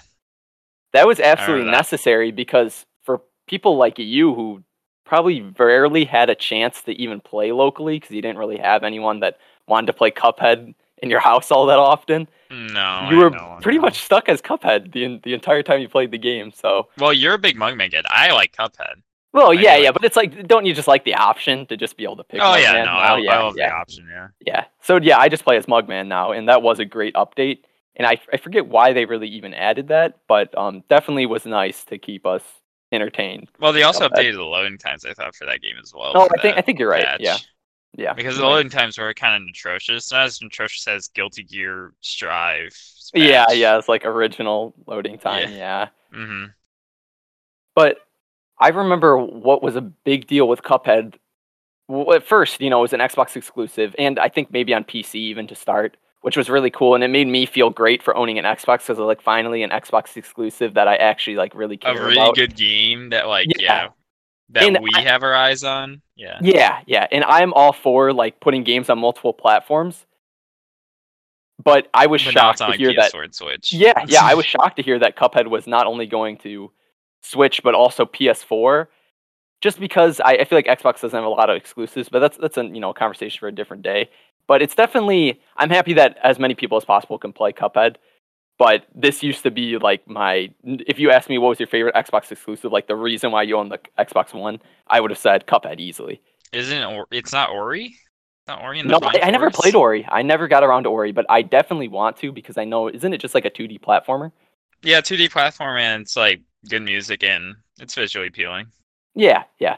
That 0.94 1.08
was 1.08 1.20
absolutely 1.20 1.66
that. 1.66 1.72
necessary 1.72 2.32
because 2.32 2.86
for 3.04 3.22
people 3.48 3.76
like 3.78 4.00
you 4.00 4.34
who 4.34 4.64
probably 5.06 5.42
rarely 5.60 6.06
had 6.06 6.30
a 6.30 6.36
chance 6.36 6.82
to 6.84 6.92
even 6.94 7.20
play 7.20 7.52
locally 7.52 8.00
because 8.00 8.12
you 8.16 8.22
didn't 8.22 8.38
really 8.38 8.58
have 8.58 8.84
anyone 8.84 9.20
that 9.20 9.38
wanted 9.68 9.88
to 9.88 9.94
play 9.94 10.12
Cuphead 10.12 10.74
in 11.04 11.10
your 11.10 11.20
house 11.30 11.52
all 11.52 11.66
that 11.68 11.80
often. 11.80 12.28
No, 12.52 13.08
you 13.10 13.18
were 13.18 13.30
know, 13.30 13.58
pretty 13.62 13.80
much 13.80 14.00
stuck 14.00 14.30
as 14.30 14.42
Cuphead 14.42 14.94
the 14.94 15.20
the 15.24 15.34
entire 15.34 15.64
time 15.64 15.82
you 15.82 15.90
played 15.90 16.12
the 16.12 16.18
game. 16.18 16.52
So, 16.52 16.88
Well, 16.98 17.12
you're 17.12 17.34
a 17.34 17.40
big 17.40 17.58
Mugman 17.58 17.92
kid. 17.92 18.06
I 18.10 18.32
like 18.32 18.56
Cuphead. 18.56 19.02
Well, 19.36 19.52
I 19.52 19.54
yeah, 19.54 19.76
yeah, 19.76 19.92
but 19.92 20.06
it's 20.06 20.16
like, 20.16 20.48
don't 20.48 20.66
you 20.66 20.74
just 20.74 20.88
like 20.88 21.04
the 21.04 21.14
option 21.14 21.66
to 21.66 21.76
just 21.76 21.98
be 21.98 22.06
able 22.06 22.16
to 22.16 22.24
pick? 22.24 22.40
oh 22.42 22.56
yeah, 22.56 22.72
no? 22.84 22.92
I, 22.92 23.18
yeah, 23.18 23.32
I 23.32 23.44
love 23.44 23.58
yeah, 23.58 23.68
the 23.68 23.76
option. 23.76 24.08
Yeah. 24.10 24.28
yeah. 24.40 24.64
So 24.82 24.96
yeah, 24.96 25.18
I 25.20 25.28
just 25.28 25.44
play 25.44 25.58
as 25.58 25.66
Mugman 25.66 26.08
now, 26.08 26.32
and 26.32 26.48
that 26.48 26.62
was 26.62 26.80
a 26.80 26.86
great 26.86 27.14
update. 27.16 27.60
And 27.98 28.08
I 28.08 28.18
I 28.32 28.38
forget 28.38 28.68
why 28.68 28.94
they 28.94 29.04
really 29.04 29.28
even 29.28 29.54
added 29.54 29.90
that, 29.90 30.20
but 30.30 30.58
um, 30.58 30.84
definitely 30.90 31.26
was 31.26 31.46
nice 31.46 31.84
to 31.86 31.98
keep 31.98 32.26
us 32.26 32.44
entertained. 32.94 33.50
Well, 33.60 33.74
they 33.74 33.84
also 33.84 34.08
updated 34.08 34.36
the 34.36 34.44
loading 34.44 34.78
times. 34.78 35.04
I 35.04 35.14
thought 35.14 35.36
for 35.36 35.46
that 35.46 35.62
game 35.62 35.76
as 35.84 35.94
well. 35.94 36.14
No, 36.14 36.30
I 36.38 36.42
think 36.42 36.58
I 36.58 36.62
think 36.62 36.80
you're 36.80 36.90
right. 36.90 37.04
patch. 37.04 37.20
Yeah, 37.20 37.38
yeah. 37.94 38.14
Because 38.14 38.38
the 38.38 38.46
loading 38.46 38.72
times 38.72 38.98
were 38.98 39.14
kind 39.14 39.44
of 39.44 39.50
atrocious. 39.50 40.14
Not 40.14 40.28
as 40.28 40.42
atrocious 40.42 40.88
as 40.88 41.10
Guilty 41.10 41.44
Gear 41.44 41.92
Strive. 42.00 42.74
Yeah, 43.14 43.52
yeah, 43.52 43.78
it's 43.78 43.90
like 43.90 44.06
original 44.06 44.74
loading 44.88 45.18
time. 45.18 45.52
yeah. 45.52 45.90
mm-hmm 46.14 46.46
But 47.76 48.00
I 48.60 48.70
remember 48.70 49.18
what 49.18 49.62
was 49.62 49.76
a 49.76 49.82
big 49.82 50.28
deal 50.28 50.48
with 50.48 50.62
Cuphead. 50.64 51.16
Well, 51.88 52.14
at 52.16 52.24
first, 52.26 52.62
you 52.62 52.70
know, 52.70 52.80
it 52.80 52.82
was 52.84 52.94
an 52.94 53.00
Xbox 53.00 53.36
exclusive, 53.36 53.96
and 54.00 54.18
I 54.18 54.30
think 54.30 54.52
maybe 54.52 54.74
on 54.74 54.84
PC 54.84 55.16
even 55.16 55.46
to 55.48 55.56
start, 55.56 55.98
which 56.22 56.36
was 56.38 56.50
really 56.50 56.72
cool, 56.72 56.96
and 56.96 57.04
it 57.04 57.10
made 57.10 57.28
me 57.28 57.46
feel 57.46 57.70
great 57.70 58.02
for 58.02 58.16
owning 58.16 58.40
an 58.40 58.46
Xbox 58.46 58.80
because 58.80 58.98
like 58.98 59.22
finally 59.22 59.62
an 59.62 59.70
Xbox 59.70 60.16
exclusive 60.18 60.74
that 60.76 60.88
I 60.88 60.96
actually 60.96 61.36
like 61.36 61.54
really 61.54 61.78
care 61.78 61.92
about. 61.92 62.02
A 62.04 62.06
really 62.08 62.18
about. 62.22 62.36
good 62.36 62.56
game 62.56 63.10
that, 63.10 63.28
like, 63.28 63.48
Yeah. 63.60 63.84
yeah, 63.84 63.88
that 64.50 64.64
And 64.64 64.80
we 64.82 64.90
I- 64.96 65.02
have 65.02 65.22
our 65.22 65.36
eyes 65.36 65.64
on. 65.64 66.02
Yeah. 66.16 66.40
Yeah, 66.42 66.80
yeah, 66.88 67.08
and 67.12 67.24
I'm 67.26 67.54
all 67.54 67.74
for 67.74 68.14
like 68.14 68.40
putting 68.40 68.64
games 68.64 68.90
on 68.90 68.98
multiple 68.98 69.34
platforms. 69.34 70.06
But 71.64 71.88
I 71.94 72.08
was 72.08 72.24
But 72.24 72.34
shocked 72.34 72.58
to 72.60 72.72
hear 72.74 72.94
that 72.96 73.12
PS4 73.14 73.24
and 73.26 73.36
Switch. 73.36 73.74
Yeah, 73.74 73.94
yeah, 74.08 74.24
I 74.24 74.34
was 74.40 74.46
shocked 74.46 74.76
to 74.78 74.82
hear 74.84 75.00
that 75.00 75.16
Cuphead 75.16 75.48
was 75.48 75.68
not 75.68 75.88
only 75.88 76.06
going 76.06 76.38
to 76.40 76.72
Switch 77.26 77.62
but 77.64 77.74
also 77.76 78.06
PS4. 78.06 78.88
Just 79.62 79.80
because 79.80 80.20
I, 80.20 80.34
I 80.34 80.46
feel 80.46 80.58
like 80.58 80.68
Xbox 80.68 81.02
doesn't 81.02 81.12
have 81.12 81.24
a 81.24 81.30
lot 81.30 81.50
of 81.50 81.56
exclusives, 81.56 82.10
but 82.10 82.20
that's 82.20 82.38
that's 82.38 82.58
a 82.58 82.66
you 82.66 82.80
know 82.80 82.94
conversation 82.94 83.40
for 83.40 83.48
a 83.48 83.52
different 83.52 83.84
day. 83.84 84.10
But 84.48 84.62
it's 84.62 84.76
definitely 84.76 85.40
I'm 85.58 85.70
happy 85.70 85.94
that 85.94 86.18
as 86.22 86.38
many 86.40 86.56
people 86.56 86.78
as 86.78 86.86
possible 86.86 87.18
can 87.18 87.34
play 87.34 87.52
Cuphead. 87.52 87.96
But 88.58 88.86
this 88.94 89.24
used 89.24 89.44
to 89.44 89.52
be 89.52 89.78
like 89.78 90.08
my 90.08 90.50
if 90.64 91.00
you 91.00 91.12
asked 91.12 91.30
me 91.30 91.38
what 91.38 91.50
was 91.50 91.60
your 91.60 91.68
favorite 91.68 91.96
Xbox 91.96 92.32
exclusive, 92.32 92.72
like 92.72 92.88
the 92.88 92.96
reason 92.96 93.32
why 93.32 93.44
you 93.44 93.58
own 93.58 93.70
the 93.70 93.80
Xbox 93.98 94.34
One, 94.34 94.62
I 94.88 95.00
would 95.02 95.12
have 95.12 95.18
said 95.18 95.48
Cuphead 95.48 95.80
easily. 95.80 96.22
Isn't 96.54 96.78
it, 96.78 96.86
Or- 96.86 97.08
it's 97.12 97.34
not 97.34 97.50
Ori? 97.50 97.86
It's 97.86 98.48
not 98.48 98.62
Ori 98.62 98.80
in 98.80 98.88
the 98.88 98.98
No, 99.00 99.08
I, 99.08 99.28
I 99.28 99.32
never 99.32 99.50
played 99.50 99.76
Ori. 99.76 100.06
I 100.10 100.22
never 100.22 100.48
got 100.48 100.64
around 100.64 100.84
to 100.84 100.90
Ori, 100.90 101.12
but 101.12 101.26
I 101.28 101.42
definitely 101.42 101.88
want 101.88 102.16
to 102.18 102.32
because 102.32 102.58
I 102.58 102.64
know 102.66 102.88
isn't 102.88 103.14
it 103.14 103.18
just 103.20 103.34
like 103.34 103.46
a 103.46 103.50
2D 103.52 103.82
platformer? 103.82 104.32
Yeah, 104.84 105.02
2D 105.02 105.32
platformer, 105.32 105.80
and 105.80 106.04
it's 106.04 106.16
like 106.16 106.42
good 106.70 106.84
music 106.84 107.24
and 107.24 107.56
it's 107.80 107.96
visually 107.96 108.28
appealing. 108.28 108.68
Yeah, 109.14 109.44
yeah. 109.60 109.78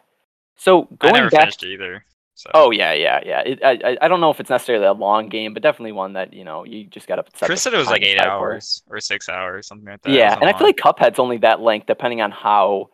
So 0.56 0.84
I 0.84 0.96
going 0.96 1.14
never 1.14 1.30
back, 1.30 1.42
finished 1.42 1.64
either. 1.64 2.04
So. 2.38 2.52
oh 2.54 2.70
yeah, 2.70 2.94
yeah, 2.94 3.20
yeah. 3.26 3.40
It, 3.42 3.64
I, 3.64 3.80
I 3.84 3.98
I 4.02 4.08
don't 4.08 4.22
know 4.22 4.30
if 4.30 4.40
it's 4.40 4.52
necessarily 4.52 4.86
a 4.86 4.94
long 4.94 5.28
game, 5.28 5.56
but 5.56 5.64
definitely 5.64 5.94
one 5.94 6.14
that 6.14 6.34
you 6.34 6.44
know 6.44 6.66
you 6.66 6.86
just 6.86 7.08
got 7.08 7.16
to. 7.16 7.46
Chris 7.46 7.64
said 7.64 7.74
it 7.74 7.78
was 7.78 7.88
like 7.88 8.04
eight 8.04 8.20
hours 8.20 8.84
or 8.88 9.00
six 9.00 9.28
hours, 9.28 9.66
something 9.66 9.88
like 9.88 10.02
that. 10.04 10.12
Yeah, 10.12 10.38
and 10.40 10.48
I 10.48 10.56
feel 10.56 10.68
like 10.68 10.78
Cuphead's 10.78 11.18
only 11.18 11.38
that 11.38 11.62
length, 11.62 11.88
depending 11.88 12.22
on 12.22 12.30
how 12.30 12.90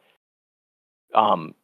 um 1.13 1.55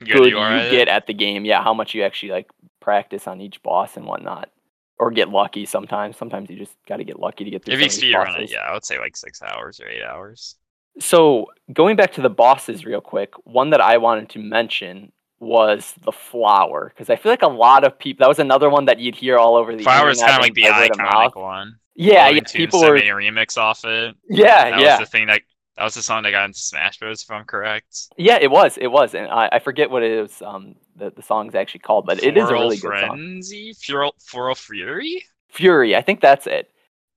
good, 0.00 0.18
good, 0.18 0.30
you, 0.32 0.38
you 0.38 0.70
get 0.70 0.88
at 0.88 1.06
the 1.06 1.14
game. 1.14 1.46
Yeah, 1.46 1.62
how 1.62 1.72
much 1.72 1.94
you 1.94 2.02
actually 2.02 2.32
like 2.32 2.50
practice 2.80 3.26
on 3.26 3.40
each 3.40 3.62
boss 3.62 3.96
and 3.96 4.04
whatnot, 4.04 4.50
or 4.98 5.10
get 5.10 5.30
lucky. 5.30 5.64
Sometimes, 5.64 6.18
sometimes 6.18 6.50
you 6.50 6.58
just 6.58 6.76
got 6.86 6.98
to 6.98 7.04
get 7.04 7.18
lucky 7.18 7.44
to 7.44 7.50
get 7.50 7.64
through. 7.64 7.74
If 7.74 7.80
you 7.80 7.88
some 7.88 7.96
of 7.96 8.02
these 8.02 8.10
speed 8.10 8.14
run 8.14 8.42
it, 8.42 8.50
yeah, 8.50 8.58
I 8.68 8.74
would 8.74 8.84
say 8.84 8.98
like 8.98 9.16
six 9.16 9.40
hours 9.42 9.80
or 9.80 9.88
eight 9.88 10.02
hours. 10.02 10.56
So 11.00 11.46
going 11.72 11.96
back 11.96 12.12
to 12.14 12.20
the 12.22 12.30
bosses 12.30 12.84
real 12.84 13.00
quick, 13.00 13.32
one 13.44 13.70
that 13.70 13.80
I 13.80 13.98
wanted 13.98 14.30
to 14.30 14.38
mention 14.38 15.12
was 15.40 15.94
the 16.04 16.12
flower 16.12 16.88
because 16.88 17.10
I 17.10 17.16
feel 17.16 17.30
like 17.32 17.42
a 17.42 17.48
lot 17.48 17.84
of 17.84 17.98
people 17.98 18.24
that 18.24 18.28
was 18.28 18.38
another 18.38 18.70
one 18.70 18.86
that 18.86 18.98
you'd 18.98 19.14
hear 19.14 19.36
all 19.36 19.56
over 19.56 19.74
the 19.74 19.82
Flower's 19.82 20.20
internet 20.20 20.40
kind 20.40 20.56
of 20.56 20.56
like 20.58 20.94
the 20.94 21.02
iconic 21.02 21.40
one. 21.40 21.76
Yeah, 21.94 22.28
yeah, 22.28 22.40
people 22.52 22.80
were 22.80 22.94
made 22.94 23.08
a 23.08 23.12
remix 23.12 23.56
off 23.56 23.84
it. 23.84 24.16
yeah, 24.28 24.70
That 24.70 24.80
yeah. 24.80 24.98
was 24.98 25.08
the 25.08 25.10
thing 25.10 25.26
that 25.26 25.42
that 25.76 25.84
was 25.84 25.94
the 25.94 26.02
song 26.02 26.22
that 26.22 26.30
got 26.30 26.44
into 26.44 26.58
Smash 26.58 26.98
Bros. 26.98 27.22
If 27.22 27.30
I'm 27.30 27.44
correct. 27.44 28.08
Yeah, 28.16 28.38
it 28.40 28.50
was. 28.50 28.78
It 28.78 28.86
was, 28.88 29.14
and 29.14 29.26
I, 29.26 29.48
I 29.52 29.58
forget 29.58 29.90
what 29.90 30.02
it 30.02 30.12
is. 30.12 30.40
Um, 30.42 30.76
the 30.96 31.10
the 31.10 31.22
song's 31.22 31.54
actually 31.54 31.80
called, 31.80 32.06
but 32.06 32.22
it 32.22 32.36
is 32.36 32.44
a 32.44 32.46
Floral 32.46 32.62
really 32.62 32.76
good 32.76 33.00
song. 33.00 33.08
Frenzy, 33.08 33.72
Floral, 33.74 34.14
Floral 34.20 34.54
Fury. 34.54 35.24
Fury, 35.50 35.94
I 35.96 36.02
think 36.02 36.20
that's 36.20 36.46
it. 36.46 36.70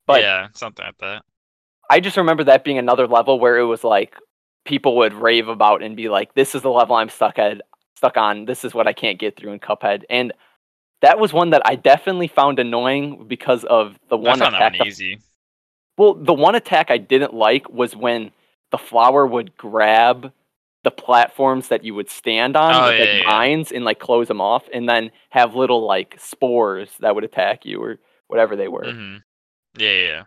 But 0.05 0.21
yeah, 0.21 0.47
something 0.53 0.85
like 0.85 0.97
that. 0.99 1.23
I 1.89 1.99
just 1.99 2.17
remember 2.17 2.43
that 2.45 2.63
being 2.63 2.77
another 2.77 3.07
level 3.07 3.39
where 3.39 3.57
it 3.57 3.65
was 3.65 3.83
like 3.83 4.15
people 4.65 4.97
would 4.97 5.13
rave 5.13 5.47
about 5.47 5.81
and 5.83 5.95
be 5.95 6.09
like, 6.09 6.33
"This 6.33 6.55
is 6.55 6.61
the 6.61 6.71
level 6.71 6.95
I'm 6.95 7.09
stuck 7.09 7.39
at, 7.39 7.61
stuck 7.95 8.17
on. 8.17 8.45
This 8.45 8.65
is 8.65 8.73
what 8.73 8.87
I 8.87 8.93
can't 8.93 9.19
get 9.19 9.37
through 9.37 9.53
in 9.53 9.59
Cuphead." 9.59 10.03
And 10.09 10.33
that 11.01 11.19
was 11.19 11.33
one 11.33 11.51
that 11.51 11.61
I 11.65 11.75
definitely 11.75 12.27
found 12.27 12.59
annoying 12.59 13.27
because 13.27 13.63
of 13.65 13.97
the 14.09 14.17
I 14.17 14.21
one 14.21 14.39
found 14.39 14.53
that 14.55 14.59
attack. 14.59 14.79
one 14.79 14.87
easy. 14.87 15.19
Well, 15.97 16.13
the 16.13 16.33
one 16.33 16.55
attack 16.55 16.91
I 16.91 16.97
didn't 16.97 17.33
like 17.33 17.69
was 17.69 17.95
when 17.95 18.31
the 18.71 18.77
flower 18.77 19.25
would 19.25 19.57
grab 19.57 20.31
the 20.83 20.91
platforms 20.91 21.69
that 21.69 21.83
you 21.83 21.95
would 21.95 22.09
stand 22.09 22.55
on 22.55 22.71
Oh, 22.71 22.89
with 22.89 22.99
yeah, 22.99 23.05
like 23.05 23.13
yeah, 23.19 23.25
mines 23.25 23.71
and 23.71 23.83
like 23.83 23.99
close 23.99 24.27
them 24.27 24.41
off, 24.41 24.63
and 24.73 24.87
then 24.87 25.11
have 25.31 25.55
little 25.55 25.85
like 25.85 26.15
spores 26.19 26.91
that 26.99 27.15
would 27.15 27.23
attack 27.23 27.65
you 27.65 27.81
or 27.81 27.97
whatever 28.27 28.55
they 28.55 28.67
were. 28.67 28.83
hmm 28.91 29.17
Yeah, 29.77 29.89
yeah, 29.89 30.05
yeah. 30.07 30.23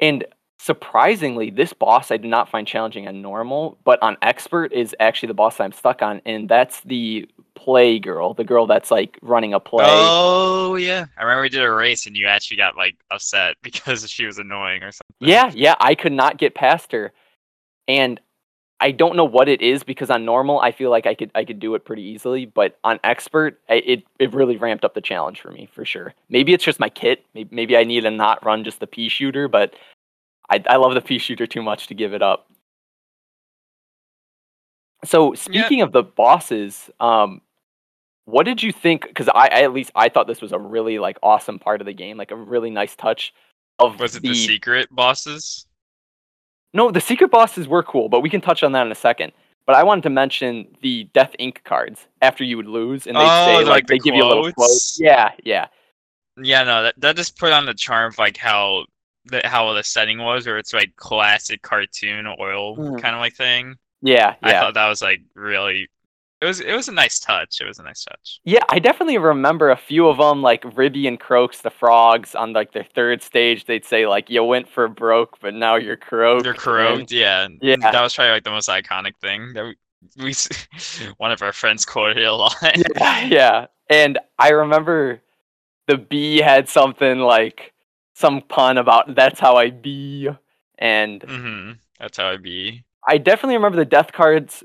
And 0.00 0.24
surprisingly, 0.64 1.50
this 1.50 1.74
boss 1.74 2.10
I 2.10 2.16
did 2.16 2.30
not 2.30 2.48
find 2.48 2.66
challenging 2.66 3.06
on 3.06 3.20
normal, 3.20 3.76
but 3.84 4.02
on 4.02 4.16
expert 4.22 4.72
is 4.72 4.96
actually 4.98 5.26
the 5.26 5.34
boss 5.34 5.60
I'm 5.60 5.72
stuck 5.72 6.00
on, 6.00 6.22
and 6.24 6.48
that's 6.48 6.80
the 6.80 7.28
play 7.54 7.98
girl, 7.98 8.32
the 8.32 8.44
girl 8.44 8.66
that's 8.66 8.90
like 8.90 9.18
running 9.20 9.52
a 9.52 9.60
play. 9.60 9.84
Oh 9.86 10.76
yeah, 10.76 11.04
I 11.18 11.22
remember 11.22 11.42
we 11.42 11.48
did 11.50 11.62
a 11.62 11.70
race 11.70 12.06
and 12.06 12.16
you 12.16 12.26
actually 12.26 12.56
got 12.56 12.76
like 12.76 12.96
upset 13.10 13.56
because 13.62 14.08
she 14.10 14.24
was 14.24 14.38
annoying 14.38 14.82
or 14.82 14.90
something. 14.90 15.28
Yeah, 15.28 15.52
yeah, 15.54 15.74
I 15.80 15.94
could 15.94 16.12
not 16.12 16.38
get 16.38 16.54
past 16.54 16.92
her. 16.92 17.12
And 17.86 18.18
I 18.80 18.90
don't 18.90 19.16
know 19.16 19.24
what 19.24 19.50
it 19.50 19.60
is 19.60 19.82
because 19.82 20.10
on 20.10 20.24
normal 20.24 20.60
I 20.60 20.72
feel 20.72 20.90
like 20.90 21.06
I 21.06 21.14
could 21.14 21.30
I 21.34 21.44
could 21.44 21.60
do 21.60 21.74
it 21.74 21.84
pretty 21.84 22.02
easily, 22.02 22.46
but 22.46 22.78
on 22.84 22.98
expert 23.04 23.60
I, 23.68 23.74
it 23.74 24.04
it 24.18 24.32
really 24.32 24.56
ramped 24.56 24.84
up 24.84 24.94
the 24.94 25.02
challenge 25.02 25.42
for 25.42 25.50
me 25.50 25.68
for 25.72 25.84
sure. 25.84 26.14
Maybe 26.30 26.54
it's 26.54 26.64
just 26.64 26.80
my 26.80 26.88
kit. 26.88 27.26
Maybe, 27.34 27.54
maybe 27.54 27.76
I 27.76 27.84
need 27.84 28.02
to 28.02 28.10
not 28.10 28.44
run 28.44 28.64
just 28.64 28.80
the 28.80 28.86
pea 28.86 29.10
shooter, 29.10 29.46
but 29.46 29.74
I 30.50 30.62
I 30.68 30.76
love 30.76 30.94
the 30.94 31.00
pea 31.00 31.18
shooter 31.18 31.46
too 31.46 31.62
much 31.62 31.86
to 31.88 31.94
give 31.94 32.12
it 32.14 32.22
up. 32.22 32.50
So 35.04 35.34
speaking 35.34 35.82
of 35.82 35.92
the 35.92 36.02
bosses, 36.02 36.90
um, 37.00 37.42
what 38.24 38.44
did 38.44 38.62
you 38.62 38.72
think? 38.72 39.06
Because 39.06 39.28
I, 39.28 39.48
I 39.48 39.62
at 39.62 39.72
least 39.72 39.90
I 39.94 40.08
thought 40.08 40.26
this 40.26 40.40
was 40.40 40.52
a 40.52 40.58
really 40.58 40.98
like 40.98 41.18
awesome 41.22 41.58
part 41.58 41.80
of 41.80 41.86
the 41.86 41.92
game, 41.92 42.16
like 42.16 42.30
a 42.30 42.36
really 42.36 42.70
nice 42.70 42.96
touch 42.96 43.34
of 43.78 44.00
Was 44.00 44.16
it 44.16 44.22
the, 44.22 44.34
secret 44.34 44.88
bosses? 44.90 45.66
no, 46.72 46.90
the 46.90 47.00
secret 47.00 47.30
bosses 47.30 47.68
were 47.68 47.82
cool, 47.82 48.08
but 48.08 48.20
we 48.20 48.30
can 48.30 48.40
touch 48.40 48.62
on 48.62 48.72
that 48.72 48.86
in 48.86 48.92
a 48.92 48.96
second. 48.96 49.32
But 49.66 49.76
I 49.76 49.82
wanted 49.82 50.02
to 50.02 50.10
mention 50.10 50.66
the 50.82 51.04
Death 51.14 51.34
Ink 51.38 51.62
cards 51.64 52.06
after 52.20 52.44
you 52.44 52.56
would 52.56 52.66
lose, 52.66 53.06
and 53.06 53.16
they 53.16 53.20
Oh, 53.22 53.44
say 53.46 53.56
like 53.56 53.66
like, 53.66 53.86
the 53.86 53.94
they 53.94 53.98
give 53.98 54.14
you 54.14 54.24
a 54.24 54.26
little 54.26 54.52
quote. 54.52 54.70
Yeah, 54.96 55.32
yeah, 55.42 55.68
Yeah, 56.36 56.64
no, 56.64 56.82
that 56.82 56.94
that 56.98 57.16
just 57.16 57.38
put 57.38 57.52
on 57.52 57.66
the 57.66 57.74
charm 57.74 58.12
of 58.12 58.18
like 58.18 58.36
how 58.36 58.86
the 59.26 59.40
how 59.44 59.72
the 59.72 59.82
setting 59.82 60.18
was, 60.18 60.46
or 60.46 60.58
it's 60.58 60.72
like 60.72 60.94
classic 60.96 61.62
cartoon 61.62 62.26
oil 62.40 62.76
Mhm. 62.76 63.00
kind 63.00 63.14
of 63.14 63.20
like 63.20 63.34
thing. 63.34 63.76
yeah, 64.02 64.34
yeah, 64.42 64.48
I 64.48 64.52
thought 64.52 64.74
that 64.74 64.88
was 64.88 65.02
like 65.02 65.20
really. 65.34 65.88
It 66.40 66.46
was 66.46 66.60
it 66.60 66.74
was 66.74 66.88
a 66.88 66.92
nice 66.92 67.18
touch. 67.20 67.60
It 67.62 67.66
was 67.66 67.78
a 67.78 67.82
nice 67.84 68.04
touch. 68.04 68.40
yeah. 68.44 68.64
I 68.68 68.78
definitely 68.78 69.16
remember 69.16 69.70
a 69.70 69.76
few 69.78 70.08
of 70.08 70.18
them, 70.18 70.42
like 70.42 70.62
Ribby 70.76 71.06
and 71.06 71.18
Croaks, 71.18 71.62
the 71.62 71.70
frogs, 71.70 72.34
on 72.34 72.52
like 72.52 72.72
their 72.72 72.84
third 72.84 73.22
stage. 73.22 73.64
They'd 73.64 73.84
say 73.86 74.06
like, 74.06 74.28
"You 74.28 74.44
went 74.44 74.68
for 74.68 74.86
broke, 74.88 75.38
but 75.40 75.54
now 75.54 75.76
you're 75.76 75.96
croaked." 75.96 76.44
You're 76.44 76.52
corrode, 76.52 77.10
yeah. 77.10 77.48
Yeah. 77.62 77.76
That 77.76 78.02
was 78.02 78.14
probably 78.14 78.32
like 78.32 78.44
the 78.44 78.50
most 78.50 78.68
iconic 78.68 79.16
thing 79.22 79.54
that 79.54 79.64
we, 79.64 79.76
we 80.22 80.34
one 81.16 81.32
of 81.32 81.40
our 81.40 81.52
friends 81.52 81.86
quoted 81.86 82.18
it 82.18 82.24
a 82.24 82.34
lot. 82.34 82.54
yeah, 82.62 83.24
yeah. 83.24 83.66
And 83.88 84.18
I 84.38 84.50
remember 84.50 85.22
the 85.86 85.96
bee 85.96 86.38
had 86.38 86.68
something 86.68 87.20
like 87.20 87.72
some 88.14 88.42
pun 88.42 88.78
about 88.78 89.14
"That's 89.14 89.38
how 89.38 89.56
I 89.56 89.70
be," 89.70 90.28
and 90.78 91.22
hmm 91.22 91.72
That's 91.98 92.16
how 92.16 92.30
I 92.30 92.36
be. 92.36 92.84
I 93.06 93.18
definitely 93.18 93.56
remember 93.56 93.76
the 93.76 93.84
death 93.84 94.12
cards 94.12 94.64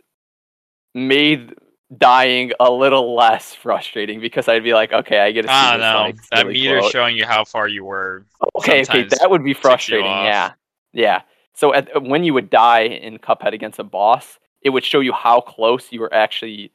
made 0.95 1.53
dying 1.97 2.51
a 2.59 2.71
little 2.71 3.15
less 3.15 3.53
frustrating 3.55 4.21
because 4.21 4.47
I'd 4.47 4.63
be 4.63 4.73
like, 4.73 4.93
okay, 4.93 5.19
I 5.19 5.31
get 5.31 5.43
to 5.43 5.47
see 5.47 5.77
this 5.77 5.91
don't 5.91 6.03
like 6.03 6.29
that 6.29 6.47
meter 6.47 6.79
quote. 6.79 6.91
showing 6.91 7.17
you 7.17 7.25
how 7.25 7.43
far 7.43 7.67
you 7.67 7.83
were. 7.83 8.25
Okay, 8.57 8.83
okay, 8.83 9.03
that 9.03 9.29
would 9.29 9.43
be 9.43 9.53
frustrating. 9.53 10.05
Yeah, 10.05 10.53
yeah. 10.93 11.21
So 11.53 11.73
at, 11.73 12.03
when 12.03 12.23
you 12.23 12.33
would 12.33 12.49
die 12.49 12.83
in 12.83 13.17
Cuphead 13.17 13.53
against 13.53 13.79
a 13.79 13.83
boss, 13.83 14.39
it 14.61 14.69
would 14.69 14.85
show 14.85 14.99
you 14.99 15.11
how 15.11 15.41
close 15.41 15.91
you 15.91 15.99
were 15.99 16.13
actually 16.13 16.71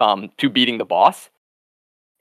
um, 0.00 0.30
to 0.38 0.48
beating 0.48 0.78
the 0.78 0.84
boss. 0.84 1.30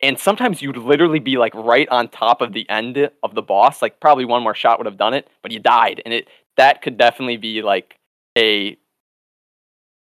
And 0.01 0.19
sometimes 0.19 0.61
you'd 0.61 0.77
literally 0.77 1.19
be 1.19 1.37
like 1.37 1.53
right 1.55 1.89
on 1.89 2.07
top 2.09 2.41
of 2.41 2.53
the 2.53 2.69
end 2.69 3.09
of 3.23 3.33
the 3.33 3.41
boss. 3.41 3.81
Like 3.81 3.99
probably 3.99 4.25
one 4.25 4.43
more 4.43 4.53
shot 4.53 4.77
would 4.79 4.85
have 4.85 4.97
done 4.97 5.13
it, 5.13 5.27
but 5.41 5.51
you 5.51 5.59
died, 5.59 6.01
and 6.05 6.13
it 6.13 6.27
that 6.57 6.81
could 6.81 6.97
definitely 6.97 7.37
be 7.37 7.61
like 7.61 7.97
a 8.37 8.77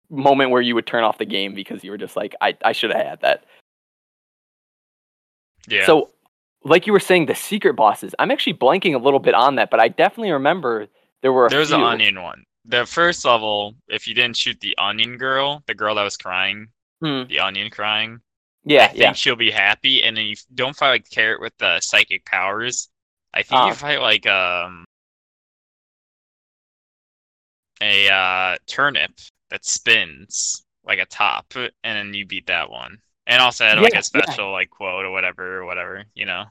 moment 0.10 0.52
where 0.52 0.62
you 0.62 0.76
would 0.76 0.88
turn 0.88 1.04
off 1.04 1.18
the 1.18 1.26
game 1.26 1.54
because 1.54 1.84
you 1.84 1.92
were 1.92 1.98
just 1.98 2.16
like, 2.16 2.36
I, 2.42 2.58
I 2.64 2.72
should 2.72 2.92
have 2.92 3.06
had 3.06 3.22
that. 3.22 3.46
Yeah. 5.68 5.86
So, 5.86 6.10
like 6.64 6.88
you 6.88 6.94
were 6.94 7.00
saying, 7.00 7.28
the 7.28 7.36
secret 7.36 7.76
bosses, 7.76 8.14
I'm 8.20 8.32
actually 8.32 8.56
blanking 8.56 8.96
a 8.96 8.98
little 8.98 9.20
bit 9.20 9.34
on 9.34 9.56
that, 9.56 9.70
but 9.70 9.80
I 9.80 9.88
definitely 9.88 10.32
remember 10.32 10.88
there 11.22 11.32
were 11.32 11.50
There's 11.50 11.72
an 11.72 11.82
onion 11.82 12.22
one. 12.22 12.44
The 12.66 12.86
first 12.86 13.24
level, 13.24 13.76
if 13.88 14.08
you 14.08 14.14
didn't 14.14 14.38
shoot 14.38 14.60
the 14.60 14.76
onion 14.78 15.18
girl, 15.18 15.64
the 15.68 15.74
girl 15.76 15.96
that 15.96 16.04
was 16.04 16.18
crying, 16.18 16.68
Hmm. 17.02 17.24
the 17.30 17.40
onion 17.40 17.70
crying, 17.70 18.20
Yeah, 18.64 18.90
I 18.90 18.94
think 18.94 19.16
yeah. 19.16 19.18
she'll 19.18 19.36
be 19.36 19.52
happy. 19.52 20.04
And 20.04 20.18
then 20.18 20.26
you 20.26 20.36
don't 20.54 20.76
fight 20.76 20.90
like 20.92 21.10
carrot 21.10 21.42
with 21.42 21.58
the 21.58 21.80
psychic 21.82 22.26
powers. 22.26 22.90
I 23.34 23.44
think 23.44 23.64
Ah. 23.64 23.66
you 23.66 23.74
fight 23.74 24.02
like 24.02 24.26
um 24.28 24.86
a 27.82 28.10
uh, 28.10 28.58
turnip 28.68 29.12
that 29.50 29.66
spins 29.66 30.64
like 30.84 31.00
a 31.00 31.06
top, 31.06 31.54
and 31.56 31.72
then 31.84 32.14
you 32.14 32.26
beat 32.26 32.48
that 32.48 32.70
one. 32.70 33.00
And 33.28 33.42
also 33.42 33.66
had 33.66 33.78
like 33.80 33.94
Yeah, 33.94 34.00
a 34.00 34.04
special 34.04 34.52
like 34.52 34.70
quote 34.70 35.06
or 35.06 35.12
whatever, 35.12 35.58
or 35.60 35.66
whatever, 35.66 36.06
you 36.16 36.26
know. 36.26 36.46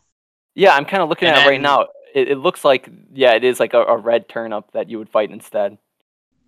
Yeah, 0.54 0.74
I'm 0.74 0.84
kind 0.84 1.02
of 1.02 1.08
looking 1.08 1.28
And 1.28 1.34
at 1.34 1.36
it 1.36 1.40
right 1.40 1.60
now. 1.60 1.88
It, 2.14 2.30
it 2.32 2.38
looks 2.38 2.64
like, 2.64 2.88
yeah, 3.12 3.32
it 3.34 3.44
is 3.44 3.60
like 3.60 3.74
a, 3.74 3.82
a 3.84 3.96
red 3.96 4.28
turnip 4.28 4.72
that 4.72 4.88
you 4.88 4.98
would 4.98 5.10
fight 5.10 5.30
instead. 5.30 5.78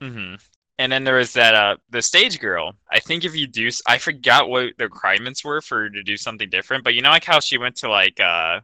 hmm 0.01 0.35
And 0.81 0.91
then 0.91 1.05
there 1.05 1.17
was 1.17 1.35
that 1.35 1.55
uh 1.55 1.77
the 1.91 2.01
stage 2.01 2.41
girl. 2.41 2.73
I 2.91 3.01
think 3.01 3.27
if 3.27 3.37
you 3.37 3.47
do, 3.47 3.69
I 3.87 3.99
forgot 3.99 4.49
what 4.49 4.71
the 4.79 4.85
requirements 4.85 5.45
were 5.45 5.61
for 5.61 5.83
her 5.83 5.91
to 5.91 6.03
do 6.03 6.17
something 6.17 6.49
different. 6.49 6.85
But 6.85 6.95
you 6.95 7.03
know, 7.03 7.11
like 7.11 7.25
how 7.25 7.39
she 7.39 7.59
went 7.59 7.77
to 7.77 7.91
like 7.91 8.19
uh 8.19 8.61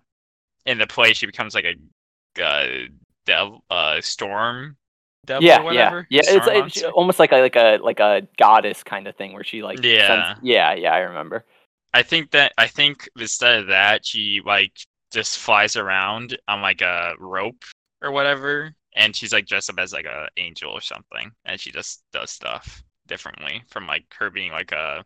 in 0.65 0.79
the 0.79 0.87
play, 0.87 1.13
she 1.13 1.27
becomes 1.27 1.55
like 1.55 1.67
a 1.67 2.43
uh, 2.43 2.87
dev 3.27 3.49
uh 3.69 4.01
storm 4.01 4.79
devil, 5.27 5.45
yeah, 5.45 5.61
whatever. 5.61 6.07
yeah, 6.09 6.23
yeah. 6.25 6.31
It's, 6.37 6.45
Storm 6.45 6.57
it's 6.57 6.77
monster? 6.77 6.91
almost 6.93 7.19
like 7.19 7.33
a 7.33 7.37
like 7.37 7.57
a 7.57 7.79
like 7.83 8.01
a 8.01 8.27
goddess 8.39 8.83
kind 8.83 9.07
of 9.07 9.15
thing 9.17 9.35
where 9.35 9.45
she 9.45 9.63
like 9.63 9.77
sends- 9.77 9.93
Yeah. 9.93 10.37
yeah, 10.43 10.73
yeah. 10.73 10.95
I 10.95 11.01
remember. 11.01 11.45
I 11.93 12.03
think 12.03 12.31
that 12.31 12.55
I 12.57 12.67
think 12.67 13.11
instead 13.19 13.61
of 13.61 13.67
that, 13.67 14.07
she 14.07 14.41
like 14.43 14.73
just 15.13 15.39
flies 15.39 15.77
around 15.77 16.39
on 16.49 16.63
like 16.63 16.81
a 16.81 17.13
rope 17.19 17.63
or 18.01 18.11
whatever, 18.11 18.75
and 18.97 19.15
she's 19.15 19.33
like 19.33 19.47
dressed 19.47 19.71
up 19.71 19.79
as 19.79 19.93
like 19.93 20.07
a 20.07 20.29
angel 20.37 20.73
or 20.73 20.81
something, 20.81 21.31
and 21.45 21.61
she 21.61 21.71
just 21.71 22.03
does 22.13 22.31
stuff 22.31 22.83
differently 23.07 23.63
from 23.71 23.87
like 23.87 24.05
her 24.19 24.31
being 24.31 24.51
like 24.51 24.73
a 24.73 25.05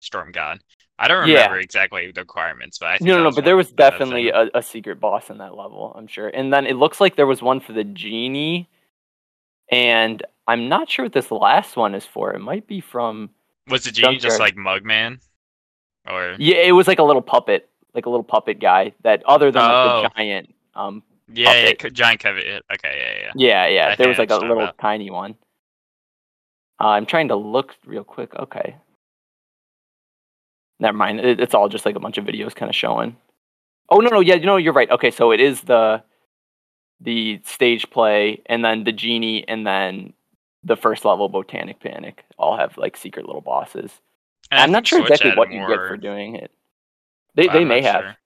storm 0.00 0.32
god. 0.32 0.58
I 0.98 1.08
don't 1.08 1.26
Yeah. 1.28 1.34
remember 1.42 1.58
exactly 1.58 2.10
the 2.12 2.20
requirements, 2.22 2.78
but 2.78 2.88
I 2.88 2.98
think 2.98 3.08
No, 3.08 3.16
no, 3.18 3.24
no. 3.24 3.30
But 3.32 3.44
there 3.44 3.56
was 3.56 3.70
definitely 3.72 4.30
a, 4.30 4.48
a 4.54 4.62
secret 4.62 5.00
boss 5.00 5.28
in 5.30 5.38
that 5.38 5.54
level. 5.56 5.92
I'm 5.96 6.06
sure. 6.06 6.28
And 6.28 6.52
then 6.52 6.66
it 6.66 6.74
looks 6.76 7.00
like 7.00 7.16
there 7.16 7.26
was 7.26 7.42
one 7.42 7.60
for 7.60 7.72
the 7.72 7.84
genie, 7.84 8.68
and 9.70 10.22
I'm 10.46 10.68
not 10.68 10.90
sure 10.90 11.04
what 11.04 11.12
this 11.12 11.30
last 11.30 11.76
one 11.76 11.94
is 11.94 12.06
for. 12.06 12.32
It 12.34 12.40
might 12.40 12.66
be 12.66 12.80
from. 12.80 13.30
was 13.68 13.84
the 13.84 13.90
genie 13.90 14.18
just 14.18 14.38
like 14.40 14.54
Mugman, 14.56 15.18
or 16.08 16.36
Yeah, 16.38 16.56
it 16.56 16.72
was 16.72 16.86
like 16.88 16.98
a 16.98 17.04
little 17.04 17.22
puppet, 17.22 17.68
like 17.94 18.06
a 18.06 18.10
little 18.10 18.24
puppet 18.24 18.60
guy 18.60 18.92
that 19.02 19.22
other 19.26 19.50
than 19.50 19.62
like, 19.62 19.72
Oh. 19.72 20.02
the 20.02 20.08
giant. 20.16 20.54
Um, 20.74 21.02
yeah, 21.34 21.66
yeah, 21.66 21.72
co- 21.74 21.88
giant 21.88 22.20
Kevin. 22.20 22.60
Okay, 22.72 22.72
yeah, 22.84 23.20
yeah. 23.20 23.32
yeah, 23.34 23.66
yeah. 23.66 23.88
I 23.92 23.96
there 23.96 24.08
was 24.08 24.18
like 24.18 24.30
a 24.30 24.36
little 24.36 24.56
talking 24.56 24.78
tiny 24.80 25.10
one. 25.10 25.34
Uh, 26.80 26.88
I'm 26.88 27.06
trying 27.06 27.28
to 27.28 27.36
look 27.36 27.76
real 27.86 28.04
quick. 28.04 28.34
Okay. 28.34 28.76
Never 30.80 30.96
mind. 30.96 31.20
It, 31.20 31.40
it's 31.40 31.54
all 31.54 31.68
just 31.68 31.86
like 31.86 31.94
a 31.94 32.00
bunch 32.00 32.18
of 32.18 32.24
videos 32.24 32.54
kind 32.54 32.68
of 32.68 32.74
showing. 32.74 33.16
Oh 33.88 33.98
no, 33.98 34.10
no, 34.10 34.20
yeah, 34.20 34.34
you 34.34 34.46
know, 34.46 34.56
you're 34.56 34.72
right. 34.72 34.90
Okay, 34.90 35.10
so 35.10 35.30
it 35.32 35.40
is 35.40 35.60
the 35.62 36.02
the 37.00 37.40
stage 37.44 37.90
play, 37.90 38.42
and 38.46 38.64
then 38.64 38.84
the 38.84 38.92
genie, 38.92 39.46
and 39.46 39.66
then 39.66 40.12
the 40.64 40.76
first 40.76 41.04
level 41.04 41.28
Botanic 41.28 41.80
Panic 41.80 42.24
all 42.38 42.56
have 42.56 42.78
like 42.78 42.96
secret 42.96 43.26
little 43.26 43.40
bosses. 43.40 44.00
I'm 44.50 44.72
not 44.72 44.86
sure 44.86 45.00
exactly 45.00 45.32
what 45.34 45.52
you 45.52 45.60
get 45.60 45.76
for 45.76 45.96
doing 45.96 46.36
it. 46.36 46.50
They 47.34 47.48
they 47.48 47.64
may 47.64 47.80
not 47.80 47.92
have. 47.92 48.16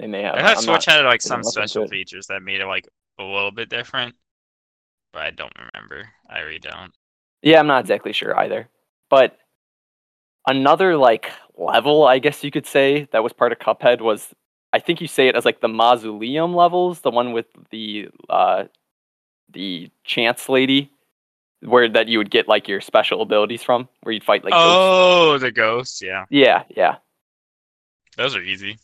They 0.00 0.06
may 0.06 0.22
have. 0.22 0.34
I 0.36 0.40
thought 0.40 0.56
I'm 0.56 0.62
Switch 0.62 0.86
not- 0.86 0.96
had 0.96 1.04
like 1.04 1.20
some 1.20 1.42
special 1.44 1.86
features 1.86 2.26
that 2.28 2.40
made 2.42 2.62
it 2.62 2.66
like 2.66 2.88
a 3.18 3.22
little 3.22 3.50
bit 3.50 3.68
different, 3.68 4.14
but 5.12 5.20
I 5.22 5.30
don't 5.30 5.52
remember. 5.74 6.08
I 6.28 6.40
really 6.40 6.58
don't. 6.58 6.92
Yeah, 7.42 7.60
I'm 7.60 7.66
not 7.66 7.80
exactly 7.80 8.14
sure 8.14 8.34
either. 8.38 8.68
But 9.10 9.36
another 10.46 10.96
like 10.96 11.30
level, 11.54 12.04
I 12.06 12.18
guess 12.18 12.42
you 12.42 12.50
could 12.50 12.66
say, 12.66 13.08
that 13.12 13.22
was 13.22 13.34
part 13.34 13.52
of 13.52 13.58
Cuphead 13.58 14.00
was 14.00 14.34
I 14.72 14.78
think 14.78 15.02
you 15.02 15.06
say 15.06 15.28
it 15.28 15.36
as 15.36 15.44
like 15.44 15.60
the 15.60 15.68
mausoleum 15.68 16.54
levels, 16.54 17.00
the 17.00 17.10
one 17.10 17.32
with 17.32 17.46
the 17.70 18.08
uh 18.30 18.64
the 19.52 19.90
chance 20.04 20.48
lady 20.48 20.90
where 21.60 21.90
that 21.90 22.08
you 22.08 22.16
would 22.16 22.30
get 22.30 22.48
like 22.48 22.68
your 22.68 22.80
special 22.80 23.20
abilities 23.20 23.62
from, 23.62 23.86
where 24.02 24.14
you'd 24.14 24.24
fight 24.24 24.44
like 24.44 24.52
ghosts. 24.54 24.76
oh, 24.78 25.36
the 25.38 25.52
ghosts. 25.52 26.00
Yeah, 26.00 26.24
Yeah, 26.30 26.62
yeah. 26.74 26.96
those 28.16 28.34
are 28.34 28.40
easy. 28.42 28.78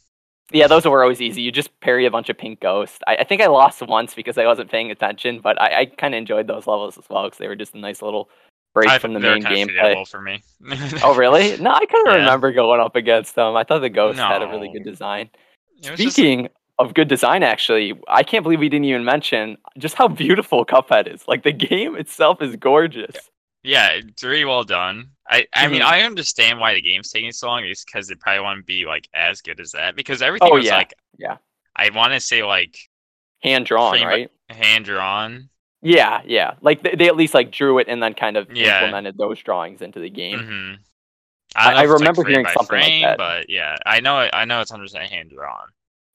Yeah, 0.53 0.69
those 0.69 0.85
were 0.85 1.03
always 1.03 1.21
easy. 1.21 1.43
You 1.43 1.51
just 1.51 1.79
parry 1.81 2.07
a 2.07 2.11
bunch 2.11 2.29
of 2.29 2.39
pink 2.39 2.61
ghosts. 2.61 2.99
I, 3.07 3.17
I 3.17 3.25
think 3.25 3.43
I 3.43 3.47
lost 3.47 3.83
once 3.83 4.15
because 4.15 4.39
I 4.39 4.45
wasn't 4.47 4.71
paying 4.71 4.91
attention, 4.91 5.41
but 5.41 5.61
I, 5.61 5.81
I 5.81 5.85
kind 5.87 6.15
of 6.15 6.19
enjoyed 6.19 6.47
those 6.47 6.67
levels 6.67 6.97
as 6.97 7.05
well 7.11 7.25
because 7.25 7.39
they 7.39 7.49
were 7.49 7.57
just 7.57 7.75
a 7.75 7.79
nice 7.79 8.01
little 8.01 8.31
break 8.73 8.89
I, 8.89 8.99
from 8.99 9.15
the 9.15 9.21
main 9.21 9.43
gameplay. 9.43 10.07
for 10.09 10.21
me. 10.21 10.43
Oh, 11.03 11.15
really? 11.17 11.57
No, 11.61 11.71
I 11.73 11.85
kind 11.87 12.07
of 12.09 12.13
Yeah. 12.15 12.19
remember 12.21 12.53
going 12.53 12.81
up 12.81 12.95
against 12.95 13.35
them. 13.35 13.57
I 13.57 13.65
thought 13.65 13.81
the 13.81 13.89
ghosts 13.91 14.21
had 14.21 14.43
a 14.43 14.47
really 14.47 14.71
good 14.73 14.85
design. 14.85 15.31
Was 15.79 15.99
just- 15.99 16.15
Speaking 16.15 16.49
of 16.79 16.93
good 16.95 17.09
design, 17.09 17.43
actually, 17.43 17.95
I 18.07 18.23
can't 18.23 18.43
believe 18.43 18.61
we 18.61 18.69
didn't 18.69 18.85
even 18.85 19.05
mention 19.05 19.57
just 19.79 19.95
how 19.95 20.09
beautiful 20.09 20.65
Cuphead 20.65 21.13
is. 21.13 21.27
Like 21.27 21.43
the 21.43 21.53
game 21.53 21.97
itself 21.97 22.41
is 22.43 22.55
gorgeous. 22.57 23.17
Yeah, 23.67 23.89
it's 23.93 24.23
really 24.23 24.45
well 24.45 24.65
done. 24.65 25.11
I, 25.29 25.47
I 25.53 25.67
mean, 25.69 25.81
Mhm. 25.83 25.87
I 25.87 26.03
understand 26.03 26.61
why 26.61 26.75
the 26.75 26.81
game's 26.81 27.11
taking 27.11 27.33
so 27.33 27.49
long. 27.49 27.65
Is 27.65 27.85
because 27.85 28.07
they 28.09 28.15
probably 28.15 28.41
want 28.41 28.61
to 28.61 28.65
be 28.65 28.87
like 28.87 29.09
as 29.13 29.41
good 29.43 29.61
as 29.61 29.73
that. 29.73 29.97
Because 29.97 30.23
everything 30.23 30.51
Oh, 30.53 30.55
was 30.55 30.67
yeah, 30.67 30.77
like, 30.77 30.95
yeah. 31.19 31.39
I 31.75 31.91
want 31.91 32.13
to 32.13 32.21
say 32.21 32.43
like 32.45 32.79
Hand 33.43 33.67
drawn, 33.67 34.01
right? 34.03 34.31
hand 34.49 34.85
drawn. 34.85 35.51
Yeah, 35.83 36.23
yeah. 36.25 36.55
Like 36.61 36.83
they, 36.83 36.95
they 36.95 37.07
at 37.09 37.17
least 37.17 37.35
like 37.35 37.51
drew 37.51 37.79
it 37.79 37.89
and 37.89 38.03
then 38.03 38.15
kind 38.15 38.37
of 38.37 38.51
Yeah. 38.51 38.79
implemented 38.81 39.19
those 39.19 39.41
drawings 39.43 39.83
into 39.83 39.99
the 40.01 40.11
game. 40.11 40.41
hmm 40.45 40.73
I- 41.55 41.73
I, 41.73 41.73
I 41.75 41.83
it's, 41.83 41.91
like, 41.91 41.99
remember 42.01 42.25
hearing 42.25 42.47
something 42.49 42.79
like 42.81 43.03
that. 43.03 43.19
but 43.19 43.51
yeah, 43.51 43.77
I 43.87 44.01
know 44.01 44.17
I 44.33 44.45
know 44.45 44.61
it's 44.61 44.71
hundred 44.71 44.85
percent 44.85 45.11
hand 45.11 45.31
drawn. 45.31 45.69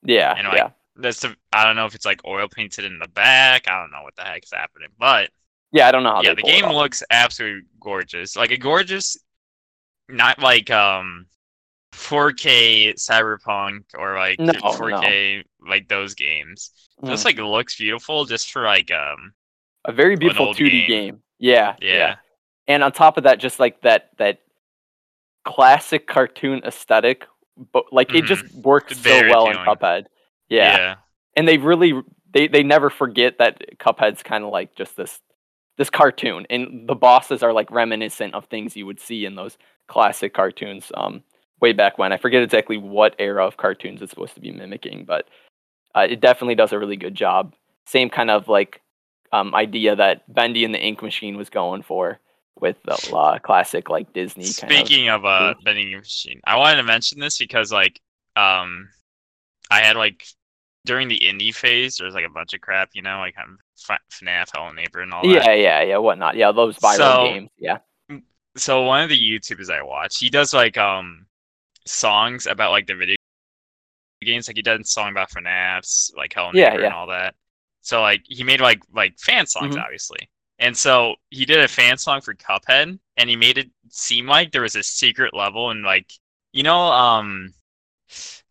Yeah, 0.04 0.34
And, 0.38 0.48
like, 0.48 0.58
yeah, 0.58 0.70
That's 0.96 1.20
the, 1.22 1.36
I 1.54 1.64
don't 1.64 1.76
know 1.76 1.86
if 1.86 1.96
it's 1.96 2.06
like 2.06 2.26
oil 2.26 2.48
painted 2.48 2.86
in 2.86 2.98
the 3.00 3.08
back. 3.08 3.68
I 3.70 3.80
don't 3.80 3.92
know 3.92 4.04
what 4.04 4.16
the 4.16 4.24
heck's 4.24 4.52
happening, 4.52 4.90
but 4.98 5.30
yeah. 5.72 5.88
I 5.88 5.92
don't 5.92 6.04
know 6.04 6.12
how. 6.16 6.22
yeah, 6.24 6.34
the 6.34 6.42
game 6.42 6.66
looks 6.70 7.04
absolutely 7.10 7.62
gorgeous. 7.80 8.36
Like 8.36 8.52
a 8.52 8.58
gorgeous, 8.58 9.18
not 10.10 10.40
like 10.40 10.70
um, 10.70 11.28
4K 11.94 12.94
Cyberpunk 12.96 13.84
or 13.98 14.16
like 14.18 14.40
No, 14.40 14.54
4K 14.54 15.44
like 15.68 15.88
those 15.88 16.14
games. 16.16 16.72
Just 17.06 17.24
Mm. 17.24 17.26
like 17.26 17.38
looks 17.40 17.78
beautiful, 17.78 18.26
just 18.26 18.52
for 18.52 18.64
like 18.64 18.92
um, 18.92 19.34
a 19.86 19.92
very 19.92 20.16
beautiful 20.16 20.54
2D 20.54 20.70
game. 20.70 20.88
game. 20.88 21.24
Yeah, 21.40 21.76
yeah, 21.82 22.18
And 22.68 22.84
on 22.84 22.92
top 22.92 23.18
of 23.18 23.24
that, 23.24 23.40
just 23.40 23.60
like 23.60 23.82
that 23.82 24.10
that 24.20 24.40
classic 25.44 26.06
cartoon 26.08 26.62
aesthetic, 26.64 27.26
but 27.74 27.86
like 27.92 28.14
it 28.14 28.26
just 28.26 28.44
works 28.54 28.98
so 29.00 29.10
well 29.30 29.48
in 29.48 29.56
appealing. 29.58 29.66
Cuphead. 29.78 30.06
Yeah. 30.50 30.96
and 31.36 31.48
they 31.48 31.58
really 31.58 32.00
they 32.32 32.48
they 32.48 32.62
never 32.62 32.90
forget 32.92 33.40
that 33.40 33.78
Cuphead's 33.80 34.22
kind 34.22 34.44
of 34.44 34.52
like 34.52 34.76
just 34.76 34.96
this 34.96 35.20
this 35.78 35.90
cartoon, 35.90 36.46
and 36.50 36.88
the 36.88 36.96
bosses 36.96 37.44
are 37.44 37.54
like 37.54 37.72
reminiscent 37.72 38.34
of 38.34 38.46
things 38.46 38.76
you 38.76 38.86
would 38.86 39.00
see 39.00 39.26
in 39.26 39.36
those 39.36 39.58
classic 39.88 40.34
cartoons. 40.34 40.92
Um, 40.96 41.24
way 41.60 41.74
back 41.74 41.98
when 41.98 42.12
I 42.12 42.18
forget 42.18 42.42
exactly 42.42 42.78
what 42.78 43.16
era 43.20 43.46
of 43.46 43.58
cartoons 43.58 44.02
it's 44.02 44.10
supposed 44.10 44.36
to 44.36 44.42
be 44.42 44.52
mimicking, 44.52 45.06
but 45.06 45.28
uh, 45.96 46.08
it 46.10 46.22
definitely 46.22 46.56
does 46.56 46.72
a 46.72 46.80
really 46.80 46.98
good 46.98 47.16
job. 47.16 47.54
Same 47.86 48.10
kind 48.10 48.32
of 48.32 48.48
like 48.48 48.82
um, 49.32 49.54
idea 49.56 49.96
that 49.96 50.32
Bendy 50.34 50.66
and 50.66 50.74
the 50.74 50.80
Ink 50.80 51.02
Machine 51.02 51.38
was 51.38 51.50
going 51.50 51.84
for 51.84 52.20
with 52.60 52.78
the 52.84 53.16
uh, 53.16 53.40
classic 53.40 53.90
like 53.90 54.14
Disney 54.14 54.44
kind 54.44 54.72
of. 54.72 54.78
Speaking 54.78 55.10
of 55.10 55.26
uh 55.26 55.56
vending 55.64 55.92
machine, 55.92 56.42
I 56.46 56.58
wanted 56.58 56.78
to 56.78 56.84
mention 56.84 57.20
this 57.20 57.38
because 57.38 57.72
like 57.72 58.00
um 58.36 58.90
I 59.70 59.80
had 59.82 59.96
like 59.96 60.26
during 60.86 61.08
the 61.08 61.20
indie 61.20 61.54
phase, 61.54 61.98
there's 61.98 62.14
like 62.14 62.26
a 62.26 62.30
bunch 62.30 62.54
of 62.54 62.62
crap, 62.62 62.90
you 62.94 63.02
know, 63.02 63.20
like 63.20 63.36
FNAF, 63.88 64.50
Hello 64.54 64.72
Neighbor, 64.72 65.02
and 65.02 65.14
all 65.14 65.22
that. 65.24 65.30
Yeah, 65.46 65.54
yeah, 65.54 65.82
yeah, 65.84 65.98
whatnot. 65.98 66.36
Yeah, 66.36 66.52
those 66.52 66.78
viral 66.78 66.96
So- 66.98 67.24
games. 67.26 67.50
Yeah. 67.58 67.78
So 68.58 68.82
one 68.84 69.02
of 69.04 69.10
the 69.10 69.18
YouTubers 69.18 69.70
I 69.70 69.82
watch, 69.82 70.18
he 70.20 70.30
does 70.30 70.54
like 70.54 70.78
um 70.78 71.26
songs 71.88 72.48
about 72.48 72.72
like 72.72 72.86
the 72.88 72.96
video 72.96 73.16
games. 74.22 74.48
Like 74.48 74.58
he 74.58 74.62
does 74.62 74.80
a 74.82 74.84
song 74.84 75.12
about 75.12 75.30
FNAFs, 75.32 76.16
like 76.18 76.34
Hello 76.34 76.52
Yeah, 76.54 76.70
Neighbor, 76.72 76.84
and 76.86 76.94
all 76.94 77.08
that. 77.08 77.36
So 77.82 78.02
like 78.02 78.22
he 78.26 78.44
made 78.44 78.60
like 78.62 78.82
like 78.94 79.18
fan 79.20 79.46
songs, 79.48 79.76
Mhm. 79.76 79.82
obviously. 79.84 80.30
And 80.60 80.78
so 80.78 81.16
he 81.30 81.46
did 81.46 81.60
a 81.60 81.68
fan 81.68 81.98
song 81.98 82.22
for 82.22 82.34
Cuphead, 82.36 83.00
and 83.18 83.30
he 83.30 83.36
made 83.36 83.58
it 83.58 83.70
seem 83.90 84.28
like 84.28 84.52
there 84.52 84.62
was 84.62 84.76
a 84.76 84.84
secret 84.84 85.34
level, 85.34 85.72
and 85.72 85.84
like 85.84 86.12
you 86.52 86.64
know, 86.64 86.78
um, 86.92 87.54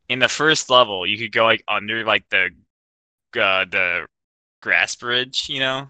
in 0.09 0.19
the 0.19 0.29
first 0.29 0.71
level, 0.71 1.07
you 1.07 1.19
could 1.19 1.31
go 1.33 1.45
like 1.45 1.63
under 1.69 2.05
like 2.05 2.25
the 2.31 2.47
uh, 3.39 3.65
the 3.67 4.07
grass 4.61 4.95
bridge, 4.97 5.47
you 5.49 5.61
know, 5.61 5.89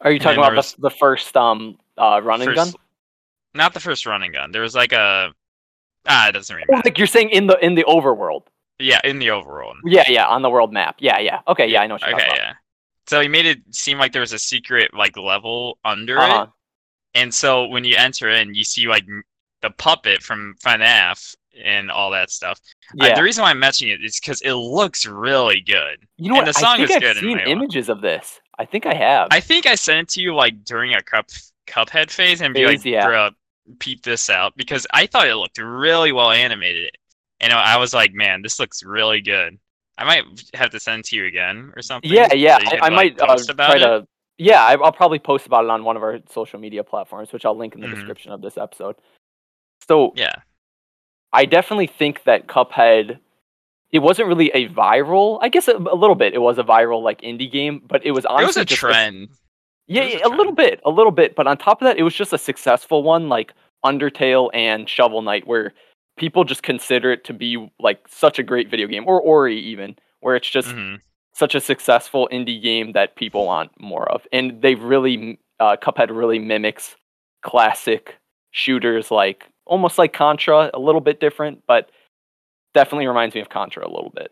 Are 0.00 0.10
you 0.10 0.16
And 0.16 0.22
talking 0.22 0.38
about 0.38 0.50
there's- 0.50 0.72
the, 0.72 0.82
the 0.82 0.90
first 0.90 1.36
um 1.36 1.78
uh 1.98 2.20
running 2.22 2.48
First- 2.48 2.72
gun? 2.72 2.80
not 3.54 3.74
the 3.74 3.80
first 3.80 4.06
running 4.06 4.32
gun. 4.32 4.50
There 4.52 4.62
was 4.62 4.74
like 4.74 4.92
a 4.92 5.32
ah, 6.06 6.28
it 6.28 6.32
doesn't 6.32 6.54
really 6.54 6.66
matter. 6.70 6.82
like 6.88 6.98
you're 6.98 7.06
saying 7.06 7.30
in 7.30 7.46
the 7.46 7.58
in 7.64 7.74
the 7.74 7.84
overworld. 7.84 8.42
Yeah, 8.78 9.00
in 9.04 9.18
the 9.18 9.28
overworld. 9.28 9.74
Yeah, 9.84 10.04
yeah, 10.08 10.26
on 10.26 10.42
the 10.42 10.50
world 10.50 10.72
map. 10.72 10.96
Yeah, 10.98 11.18
yeah. 11.18 11.40
Okay, 11.46 11.66
yeah, 11.68 11.82
I 11.82 11.86
know 11.86 11.94
what 11.94 12.02
you're 12.02 12.14
Okay, 12.16 12.28
yeah. 12.34 12.54
So 13.06 13.20
he 13.20 13.28
made 13.28 13.46
it 13.46 13.58
seem 13.70 13.98
like 13.98 14.12
there 14.12 14.20
was 14.20 14.32
a 14.32 14.38
secret 14.38 14.92
like 14.94 15.16
level 15.16 15.78
under. 15.84 16.18
Uh-huh. 16.18 16.42
it, 16.44 17.18
and 17.20 17.32
so 17.34 17.66
when 17.66 17.84
you 17.84 17.94
enter 17.96 18.28
in, 18.30 18.54
you 18.54 18.64
see 18.64 18.88
like 18.88 19.04
the 19.60 19.70
puppet 19.70 20.22
from 20.22 20.54
FNAF 20.64 21.36
and 21.64 21.90
all 21.90 22.10
that 22.10 22.30
stuff. 22.30 22.60
Uh, 23.00 23.06
Yeah. 23.06 23.14
the 23.14 23.22
reason 23.22 23.42
why 23.42 23.50
I'm 23.50 23.58
mentioning 23.58 23.94
it 23.94 24.04
is 24.04 24.18
because 24.20 24.40
it 24.42 24.52
looks 24.54 25.06
really 25.06 25.60
good. 25.60 26.06
you 26.16 26.28
know 26.28 26.36
and 26.38 26.46
what? 26.46 26.54
the 26.54 26.58
song 26.60 26.74
I 26.74 26.76
think 26.86 26.90
is 26.90 26.96
I've 26.96 27.02
good 27.02 27.16
seen 27.18 27.38
one. 27.38 27.48
images 27.48 27.88
of 27.88 28.00
this. 28.00 28.40
I 28.58 28.64
think 28.64 28.86
I 28.86 28.94
have. 28.94 29.28
I 29.30 29.40
think 29.40 29.66
I 29.66 29.74
sent 29.74 30.00
it 30.00 30.08
to 30.14 30.20
you 30.22 30.34
like 30.34 30.64
during 30.64 30.94
a 30.94 31.02
cup 31.02 31.26
Cuphead 31.66 32.10
phase 32.10 32.40
and 32.42 32.52
be 32.54 32.64
Phase, 32.66 32.78
like, 32.80 32.84
yeah. 32.86 33.06
bro, 33.06 33.30
peep 33.78 34.02
this 34.02 34.28
out 34.28 34.54
because 34.56 34.86
I 34.92 35.06
thought 35.06 35.28
it 35.28 35.36
looked 35.36 35.58
really 35.58 36.12
well 36.12 36.30
animated, 36.30 36.90
and 37.40 37.52
I 37.52 37.76
was 37.78 37.94
like, 37.94 38.12
man, 38.12 38.42
this 38.42 38.58
looks 38.58 38.82
really 38.82 39.20
good. 39.20 39.58
I 39.98 40.04
might 40.04 40.24
have 40.54 40.70
to 40.70 40.80
send 40.80 41.00
it 41.00 41.06
to 41.06 41.16
you 41.16 41.26
again 41.26 41.72
or 41.76 41.82
something. 41.82 42.10
yeah, 42.10 42.32
yeah. 42.34 42.58
so 42.58 42.64
I, 42.66 42.70
can, 42.70 42.78
I 42.82 42.88
like, 42.88 42.92
might 43.18 43.20
uh, 43.20 43.36
try 43.54 43.74
it. 43.76 43.78
to. 43.78 44.06
Yeah, 44.38 44.64
I, 44.64 44.74
I'll 44.74 44.90
probably 44.92 45.18
post 45.20 45.46
about 45.46 45.64
it 45.64 45.70
on 45.70 45.84
one 45.84 45.96
of 45.96 46.02
our 46.02 46.18
social 46.30 46.58
media 46.58 46.82
platforms, 46.82 47.32
which 47.32 47.44
I'll 47.44 47.56
link 47.56 47.74
in 47.74 47.80
the 47.80 47.86
Mhm. 47.86 47.94
description 47.94 48.32
of 48.32 48.40
this 48.42 48.58
episode. 48.58 48.96
So 49.88 50.12
Yeah. 50.16 50.34
I 51.32 51.44
definitely 51.44 51.86
think 51.86 52.24
that 52.24 52.46
Cuphead. 52.46 53.18
It 53.90 53.98
wasn't 53.98 54.28
really 54.28 54.50
a 54.54 54.68
viral. 54.68 55.38
I 55.42 55.48
guess 55.50 55.68
a, 55.68 55.76
a 55.76 55.94
little 55.94 56.14
bit. 56.14 56.32
It 56.32 56.38
was 56.38 56.58
a 56.58 56.62
viral 56.64 57.02
like 57.02 57.20
indie 57.20 57.50
game, 57.50 57.82
but 57.86 58.04
it 58.06 58.12
was 58.12 58.24
honestly 58.24 58.62
it 58.62 58.70
was 58.70 58.72
a 58.72 58.76
trend. 58.76 59.28
Yeah, 59.86 60.04
yeah, 60.04 60.18
a 60.24 60.28
a 60.28 60.34
little 60.34 60.52
bit, 60.54 60.80
a 60.86 60.90
little 60.90 61.12
bit. 61.12 61.34
But 61.34 61.46
on 61.46 61.58
top 61.58 61.82
of 61.82 61.86
that, 61.86 61.98
it 61.98 62.02
was 62.02 62.14
just 62.14 62.32
a 62.32 62.38
successful 62.38 63.02
one, 63.02 63.28
like 63.28 63.52
Undertale 63.84 64.48
and 64.54 64.88
Shovel 64.88 65.20
Knight, 65.20 65.46
where 65.46 65.74
people 66.16 66.44
just 66.44 66.62
consider 66.62 67.12
it 67.12 67.24
to 67.24 67.34
be 67.34 67.70
like 67.80 68.00
such 68.08 68.38
a 68.38 68.42
great 68.42 68.70
video 68.70 68.86
game, 68.86 69.04
or 69.06 69.20
Ori 69.20 69.58
even, 69.58 69.96
where 70.20 70.36
it's 70.36 70.48
just 70.48 70.68
Mhm. 70.68 71.00
such 71.34 71.54
a 71.54 71.60
successful 71.60 72.28
indie 72.32 72.62
game 72.62 72.92
that 72.92 73.16
people 73.16 73.44
want 73.46 73.72
more 73.78 74.10
of. 74.10 74.26
And 74.32 74.62
they 74.62 74.74
really, 74.74 75.38
uh, 75.60 75.76
Cuphead 75.76 76.08
really 76.16 76.38
mimics 76.38 76.96
classic 77.42 78.16
shooters, 78.52 79.10
like 79.10 79.48
almost 79.72 79.96
like 79.96 80.12
Contra, 80.12 80.70
a 80.74 80.78
little 80.78 81.00
bit 81.00 81.18
different, 81.18 81.62
but 81.66 81.90
definitely 82.74 83.06
reminds 83.06 83.34
me 83.34 83.40
of 83.40 83.48
Contra 83.48 83.86
a 83.86 83.88
little 83.88 84.12
bit. 84.14 84.30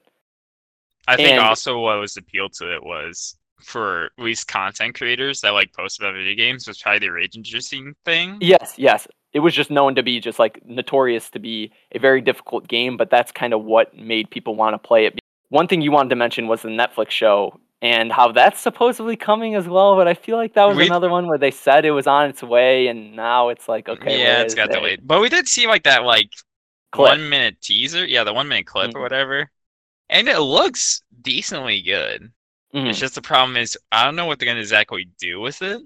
I 1.09 1.17
think 1.17 1.31
And- 1.31 1.41
also 1.41 1.81
what 1.81 1.99
was 1.99 2.19
appealed 2.19 2.53
to 2.59 2.75
it 2.75 2.85
was 2.85 3.39
for 3.63 4.11
at 4.19 4.23
least 4.25 4.49
content 4.49 4.95
creators 4.95 5.41
that 5.41 5.51
like 5.51 5.73
post 5.73 5.99
about 5.99 6.13
video 6.13 6.35
games 6.35 6.69
was 6.69 6.81
probably 6.83 6.99
the 6.99 7.09
rage 7.09 7.37
inducing 7.37 7.95
thing. 8.05 8.37
Yes, 8.43 8.75
yes. 8.77 9.09
It 9.33 9.41
was 9.41 9.55
just 9.55 9.71
known 9.71 9.95
to 9.95 10.03
be 10.03 10.21
just 10.21 10.39
like 10.39 10.61
notorious 10.67 11.31
to 11.31 11.39
be 11.39 11.73
a 11.93 11.99
very 11.99 12.21
difficult 12.21 12.69
game, 12.69 12.99
but 12.99 13.09
that's 13.09 13.33
kind 13.33 13.55
of 13.55 13.65
what 13.65 13.97
made 13.97 14.31
people 14.31 14.57
want 14.57 14.75
to 14.75 14.79
play 14.79 15.07
it. 15.07 15.19
One 15.49 15.67
thing 15.69 15.81
you 15.81 15.91
wanted 15.91 16.11
to 16.11 16.17
mention 16.17 16.49
was 16.49 16.61
the 16.61 16.69
Netflix 16.69 17.11
show 17.13 17.59
and 17.83 18.13
how 18.13 18.31
that's 18.33 18.61
supposedly 18.61 19.17
coming 19.17 19.55
as 19.55 19.67
well, 19.67 19.97
but 19.97 20.07
I 20.07 20.15
feel 20.15 20.37
like 20.37 20.55
that 20.55 20.67
was 20.67 20.77
We- 20.77 20.87
another 20.87 21.09
one 21.09 21.27
where 21.27 21.39
they 21.39 21.51
said 21.51 21.85
it 21.85 21.91
was 21.93 22.07
on 22.07 22.29
its 22.29 22.43
way 22.43 22.89
and 22.89 23.17
now 23.17 23.49
it's 23.49 23.69
like 23.69 23.89
okay, 23.89 24.21
yeah, 24.21 24.43
it's 24.43 24.55
got 24.55 24.71
it? 24.75 24.83
wait. 24.83 25.07
But 25.07 25.21
we 25.21 25.29
did 25.29 25.49
see 25.49 25.67
like 25.67 25.85
that 25.85 26.05
like 26.05 26.31
Clip. 26.93 27.09
one 27.09 27.29
minute 27.29 27.61
teaser. 27.63 28.05
Yeah, 28.05 28.25
the 28.25 28.33
one 28.35 28.49
minute 28.49 28.67
clip 28.67 28.91
Mhm. 28.91 28.97
or 28.97 29.01
whatever. 29.01 29.51
And 30.09 30.29
it 30.29 30.41
looks 30.41 31.03
decently 31.23 31.81
good. 31.83 32.33
Mhm. 32.75 32.91
It's 32.91 32.99
just 32.99 33.15
the 33.15 33.23
problem 33.23 33.57
is 33.57 33.79
I 33.93 34.05
don't 34.05 34.17
know 34.17 34.27
what 34.27 34.39
they're 34.39 34.47
gonna 34.49 34.61
exactly 34.61 35.09
do 35.19 35.41
with 35.41 35.63
it. 35.63 35.81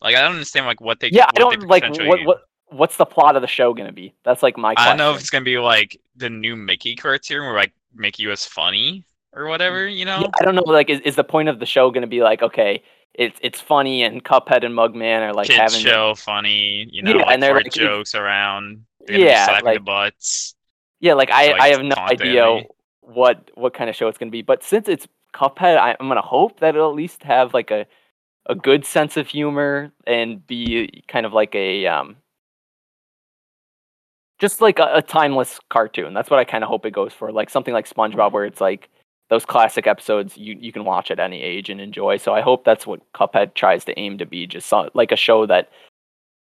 Like 0.00 0.16
I 0.16 0.22
don't 0.22 0.32
understand 0.32 0.66
like 0.66 0.80
what 0.80 0.98
they 1.00 1.10
Yeah, 1.10 1.24
I 1.24 1.26
what 1.26 1.50
they 1.50 1.56
don't 1.56 1.68
like 1.68 1.84
what 2.06 2.24
what 2.24 2.42
what's 2.68 2.96
the 2.96 3.06
plot 3.06 3.36
of 3.36 3.42
the 3.42 3.48
show 3.48 3.72
gonna 3.72 3.92
be? 3.92 4.14
That's 4.24 4.42
like 4.42 4.56
my 4.58 4.74
I 4.76 4.88
don't 4.88 4.96
know 4.98 5.12
if 5.12 5.20
it's 5.20 5.30
gonna 5.30 5.44
be 5.44 5.58
like 5.58 6.00
the 6.16 6.28
new 6.28 6.56
Mickey 6.56 6.96
cartoon 6.96 7.42
where 7.44 7.54
like 7.54 7.72
Mickey 7.94 8.26
was 8.26 8.44
funny 8.44 9.04
or 9.36 9.46
whatever, 9.46 9.86
you 9.86 10.04
know? 10.04 10.20
Yeah, 10.20 10.28
I 10.40 10.44
don't 10.44 10.54
know. 10.56 10.62
Like, 10.62 10.90
is, 10.90 11.00
is 11.00 11.14
the 11.16 11.24
point 11.24 11.48
of 11.48 11.60
the 11.60 11.66
show 11.66 11.90
gonna 11.90 12.06
be 12.06 12.22
like, 12.22 12.42
okay, 12.42 12.82
it's 13.14 13.38
it's 13.42 13.60
funny 13.60 14.02
and 14.02 14.24
Cuphead 14.24 14.64
and 14.64 14.74
Mugman 14.74 15.20
are 15.20 15.32
like 15.32 15.46
Kids 15.48 15.58
having 15.58 15.80
show 15.80 16.14
funny, 16.14 16.88
you 16.90 17.02
know, 17.02 17.12
Yeah, 17.12 17.16
like 17.18 17.26
and 17.28 17.42
they're, 17.42 17.54
like, 17.54 17.70
jokes 17.72 18.14
around. 18.14 18.84
They're 19.06 19.18
gonna 19.18 19.26
be 19.26 19.30
Yeah, 19.30 19.60
like- 19.62 19.84
butts. 19.84 20.54
Yeah, 20.98 21.14
like 21.14 21.30
I, 21.30 21.52
like, 21.52 21.60
I 21.60 21.68
have 21.68 21.82
no 21.82 21.94
idea 21.96 22.62
what 23.02 23.50
what 23.54 23.74
kind 23.74 23.88
of 23.90 23.94
show 23.94 24.08
it's 24.08 24.18
gonna 24.18 24.30
be. 24.30 24.42
But 24.42 24.62
since 24.64 24.88
it's 24.88 25.06
Cuphead, 25.34 25.76
I, 25.78 25.94
I'm 26.00 26.08
gonna 26.08 26.22
hope 26.22 26.60
that 26.60 26.74
it'll 26.74 26.88
at 26.90 26.96
least 26.96 27.22
have 27.22 27.52
like 27.54 27.70
a 27.70 27.86
a 28.46 28.54
good 28.54 28.84
sense 28.84 29.16
of 29.16 29.26
humor 29.26 29.92
and 30.06 30.46
be 30.46 31.02
kind 31.08 31.26
of 31.26 31.32
like 31.32 31.54
a 31.54 31.86
um 31.86 32.16
just 34.38 34.60
like 34.60 34.78
a, 34.78 34.96
a 34.96 35.02
timeless 35.02 35.58
cartoon. 35.70 36.14
That's 36.14 36.30
what 36.30 36.38
I 36.38 36.44
kind 36.44 36.62
of 36.62 36.68
hope 36.68 36.84
it 36.86 36.90
goes 36.92 37.12
for. 37.12 37.32
Like 37.32 37.50
something 37.50 37.72
like 37.74 37.88
SpongeBob, 37.88 38.32
where 38.32 38.44
it's 38.44 38.60
like 38.60 38.88
those 39.28 39.44
classic 39.44 39.86
episodes 39.86 40.36
you 40.36 40.56
you 40.60 40.72
can 40.72 40.84
watch 40.84 41.10
at 41.10 41.18
any 41.18 41.42
age 41.42 41.68
and 41.70 41.80
enjoy. 41.80 42.16
So 42.16 42.34
I 42.34 42.40
hope 42.40 42.64
that's 42.64 42.86
what 42.86 43.00
Cuphead 43.12 43.54
tries 43.54 43.84
to 43.86 43.98
aim 43.98 44.18
to 44.18 44.26
be, 44.26 44.46
just 44.46 44.68
so, 44.68 44.90
like 44.94 45.12
a 45.12 45.16
show 45.16 45.46
that 45.46 45.70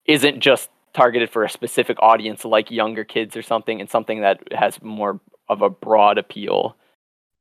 isn't 0.06 0.40
just 0.40 0.70
targeted 0.92 1.30
for 1.30 1.44
a 1.44 1.50
specific 1.50 1.96
audience 2.00 2.44
like 2.44 2.70
younger 2.70 3.04
kids 3.04 3.36
or 3.36 3.42
something, 3.42 3.80
and 3.80 3.88
something 3.90 4.20
that 4.20 4.40
has 4.52 4.80
more 4.82 5.20
of 5.48 5.62
a 5.62 5.70
broad 5.70 6.18
appeal. 6.18 6.76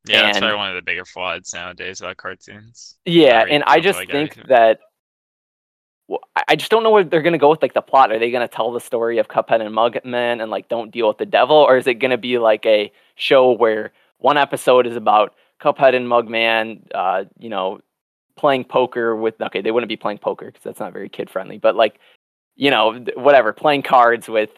Yeah, 0.05 0.23
that's 0.23 0.39
probably 0.39 0.57
one 0.57 0.69
of 0.69 0.75
the 0.75 0.81
bigger 0.81 1.05
flaws 1.05 1.53
nowadays 1.53 2.01
about 2.01 2.17
cartoons. 2.17 2.97
Yeah, 3.05 3.45
and 3.49 3.63
I 3.65 3.79
just 3.79 3.99
like 3.99 4.11
think 4.11 4.31
could- 4.31 4.47
that 4.47 4.79
well, 6.09 6.19
I 6.49 6.57
just 6.57 6.69
don't 6.69 6.83
know 6.83 6.91
where 6.91 7.05
they're 7.05 7.21
gonna 7.21 7.37
go 7.37 7.49
with 7.49 7.61
like 7.61 7.73
the 7.73 7.81
plot. 7.81 8.11
Are 8.11 8.19
they 8.19 8.29
gonna 8.31 8.49
tell 8.49 8.71
the 8.71 8.81
story 8.81 9.17
of 9.19 9.29
Cuphead 9.29 9.61
and 9.61 9.73
Mugman 9.73 10.41
and 10.41 10.51
like 10.51 10.67
don't 10.67 10.91
deal 10.91 11.07
with 11.07 11.17
the 11.17 11.25
devil, 11.25 11.55
or 11.55 11.77
is 11.77 11.87
it 11.87 11.95
gonna 11.95 12.17
be 12.17 12.37
like 12.37 12.65
a 12.65 12.91
show 13.15 13.51
where 13.51 13.93
one 14.17 14.37
episode 14.37 14.87
is 14.87 14.95
about 14.95 15.35
Cuphead 15.61 15.95
and 15.95 16.07
Mugman, 16.07 16.81
uh, 16.93 17.25
you 17.39 17.49
know, 17.49 17.79
playing 18.35 18.63
poker 18.63 19.15
with 19.15 19.39
okay, 19.41 19.61
they 19.61 19.71
wouldn't 19.71 19.89
be 19.89 19.97
playing 19.97 20.17
poker 20.17 20.47
because 20.47 20.63
that's 20.63 20.79
not 20.79 20.93
very 20.93 21.09
kid 21.09 21.29
friendly, 21.29 21.57
but 21.57 21.75
like, 21.75 21.99
you 22.55 22.69
know, 22.71 23.03
whatever, 23.15 23.53
playing 23.53 23.83
cards 23.83 24.27
with 24.27 24.49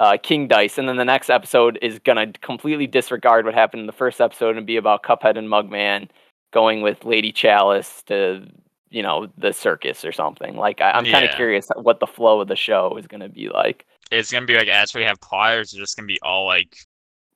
uh, 0.00 0.16
King 0.22 0.48
Dice, 0.48 0.78
and 0.78 0.88
then 0.88 0.96
the 0.96 1.04
next 1.04 1.30
episode 1.30 1.78
is 1.82 1.98
gonna 2.00 2.32
completely 2.40 2.86
disregard 2.86 3.44
what 3.44 3.54
happened 3.54 3.80
in 3.80 3.86
the 3.86 3.92
first 3.92 4.20
episode 4.20 4.56
and 4.56 4.66
be 4.66 4.76
about 4.76 5.02
Cuphead 5.02 5.36
and 5.38 5.48
Mugman 5.48 6.08
going 6.52 6.82
with 6.82 7.04
Lady 7.04 7.30
Chalice 7.32 8.02
to 8.06 8.46
you 8.90 9.02
know 9.02 9.28
the 9.38 9.52
circus 9.52 10.04
or 10.04 10.10
something. 10.12 10.56
Like 10.56 10.80
I, 10.80 10.90
I'm 10.90 11.04
kind 11.04 11.24
of 11.24 11.30
Yeah. 11.30 11.36
curious 11.36 11.68
what 11.76 12.00
the 12.00 12.06
flow 12.06 12.40
of 12.40 12.48
the 12.48 12.56
show 12.56 12.96
is 12.96 13.06
gonna 13.06 13.28
be 13.28 13.48
like. 13.48 13.86
It's 14.10 14.32
gonna 14.32 14.46
be 14.46 14.56
like 14.56 14.68
as 14.68 14.94
we 14.94 15.02
have 15.04 15.20
pliers, 15.20 15.72
it's 15.72 15.78
just 15.78 15.96
gonna 15.96 16.06
be 16.06 16.18
all 16.22 16.44
like 16.46 16.76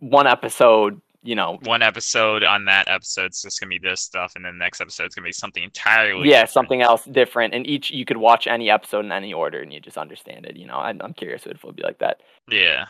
One 0.01 0.27
episode, 0.27 1.01
you 1.25 1.35
know, 1.35 1.59
one 1.63 1.81
episode 1.81 2.45
on 2.45 2.67
that 2.67 2.87
episode's 2.87 3.41
just 3.41 3.59
gonna 3.59 3.71
be 3.71 3.79
this 3.79 4.03
stuff, 4.03 4.35
and 4.37 4.45
then 4.45 4.59
the 4.59 4.63
next 4.63 4.81
episode's 4.81 5.15
gonna 5.15 5.27
be 5.27 5.33
something 5.33 5.63
entirely 5.63 6.29
yeah, 6.29 6.43
different. 6.43 6.51
something 6.51 6.83
else 6.83 7.05
different. 7.07 7.55
And 7.55 7.67
each 7.67 7.91
you 7.91 8.05
could 8.05 8.19
watch 8.19 8.47
any 8.47 8.71
episode 8.71 9.07
in 9.07 9.11
any 9.11 9.33
order 9.33 9.61
and 9.61 9.73
you 9.73 9.81
just 9.81 9.97
understand 9.97 10.45
it. 10.45 10.57
You 10.57 10.67
know, 10.67 10.77
I'm, 10.77 11.01
I'm 11.01 11.15
curious 11.15 11.47
if 11.47 11.53
it'll 11.53 11.73
be 11.73 11.83
like 11.83 11.99
that. 11.99 12.21
Yeah. 12.51 12.87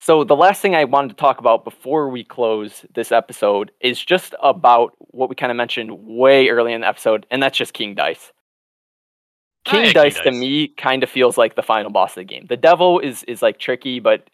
So 0.00 0.24
the 0.24 0.36
last 0.36 0.60
thing 0.60 0.74
I 0.74 0.84
wanted 0.84 1.10
to 1.10 1.14
talk 1.14 1.38
about 1.38 1.64
before 1.64 2.08
we 2.08 2.24
close 2.24 2.84
this 2.94 3.12
episode 3.12 3.70
is 3.80 4.04
just 4.04 4.34
about 4.42 4.92
what 4.98 5.28
we 5.28 5.36
kind 5.36 5.50
of 5.50 5.56
mentioned 5.56 5.90
way 5.92 6.48
early 6.48 6.72
in 6.72 6.82
the 6.82 6.88
episode, 6.88 7.26
and 7.30 7.42
that's 7.42 7.56
just 7.56 7.72
King 7.72 7.94
Dice. 7.94 8.32
Oh, 9.66 9.70
King 9.70 9.80
yeah, 9.80 9.86
King 9.86 9.94
Dice 9.94 10.20
to 10.20 10.32
me 10.32 10.68
kind 10.68 11.02
of 11.04 11.10
feels 11.10 11.38
like 11.38 11.54
the 11.54 11.62
final 11.62 11.90
boss 11.90 12.10
of 12.10 12.16
the 12.16 12.24
game. 12.24 12.46
The 12.48 12.56
devil 12.56 12.98
is 12.98 13.22
is 13.24 13.40
like 13.40 13.58
tricky, 13.58 14.00
but 14.00 14.28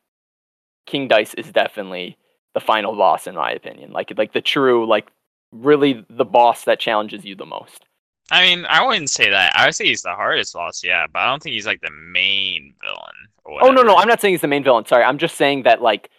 King 0.86 1.08
Dice 1.08 1.34
is 1.34 1.52
definitely 1.52 2.16
the 2.54 2.60
final 2.60 2.94
boss 2.94 3.26
in 3.26 3.34
my 3.34 3.52
opinion. 3.52 3.92
Like 3.92 4.12
like 4.16 4.32
the 4.32 4.40
true 4.40 4.86
like 4.86 5.10
really 5.52 6.04
the 6.08 6.24
boss 6.24 6.64
that 6.64 6.80
challenges 6.80 7.24
you 7.24 7.34
the 7.34 7.46
most. 7.46 7.84
I 8.30 8.42
mean, 8.42 8.64
I 8.66 8.86
wouldn't 8.86 9.10
say 9.10 9.28
that. 9.28 9.52
I 9.54 9.66
would 9.66 9.74
say 9.74 9.86
he's 9.86 10.02
the 10.02 10.14
hardest 10.14 10.54
boss, 10.54 10.82
yeah, 10.82 11.06
but 11.12 11.20
I 11.20 11.28
don't 11.28 11.42
think 11.42 11.54
he's 11.54 11.66
like 11.66 11.80
the 11.80 11.90
main 11.90 12.74
villain. 12.82 13.60
Oh 13.62 13.70
no, 13.70 13.82
no. 13.82 13.96
I'm 13.96 14.08
not 14.08 14.20
saying 14.20 14.34
he's 14.34 14.40
the 14.40 14.48
main 14.48 14.64
villain. 14.64 14.86
Sorry, 14.86 15.04
I'm 15.04 15.18
just 15.18 15.36
saying 15.36 15.64
that 15.64 15.82
like 15.82 16.10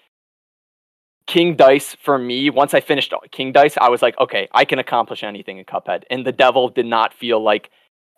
King 1.26 1.56
Dice 1.56 1.96
for 1.96 2.18
me, 2.18 2.50
once 2.50 2.74
I 2.74 2.82
finished 2.82 3.14
King 3.32 3.52
Dice, 3.52 3.78
I 3.78 3.90
was 3.90 4.02
like, 4.02 4.18
okay, 4.20 4.48
I 4.52 4.66
can 4.66 4.80
accomplish 4.80 5.24
anything 5.24 5.58
in 5.58 5.66
Cuphead. 5.66 6.04
And 6.10 6.26
the 6.26 6.32
devil 6.32 6.70
did 6.70 6.86
not 6.86 7.14
feel 7.14 7.42
like 7.42 7.72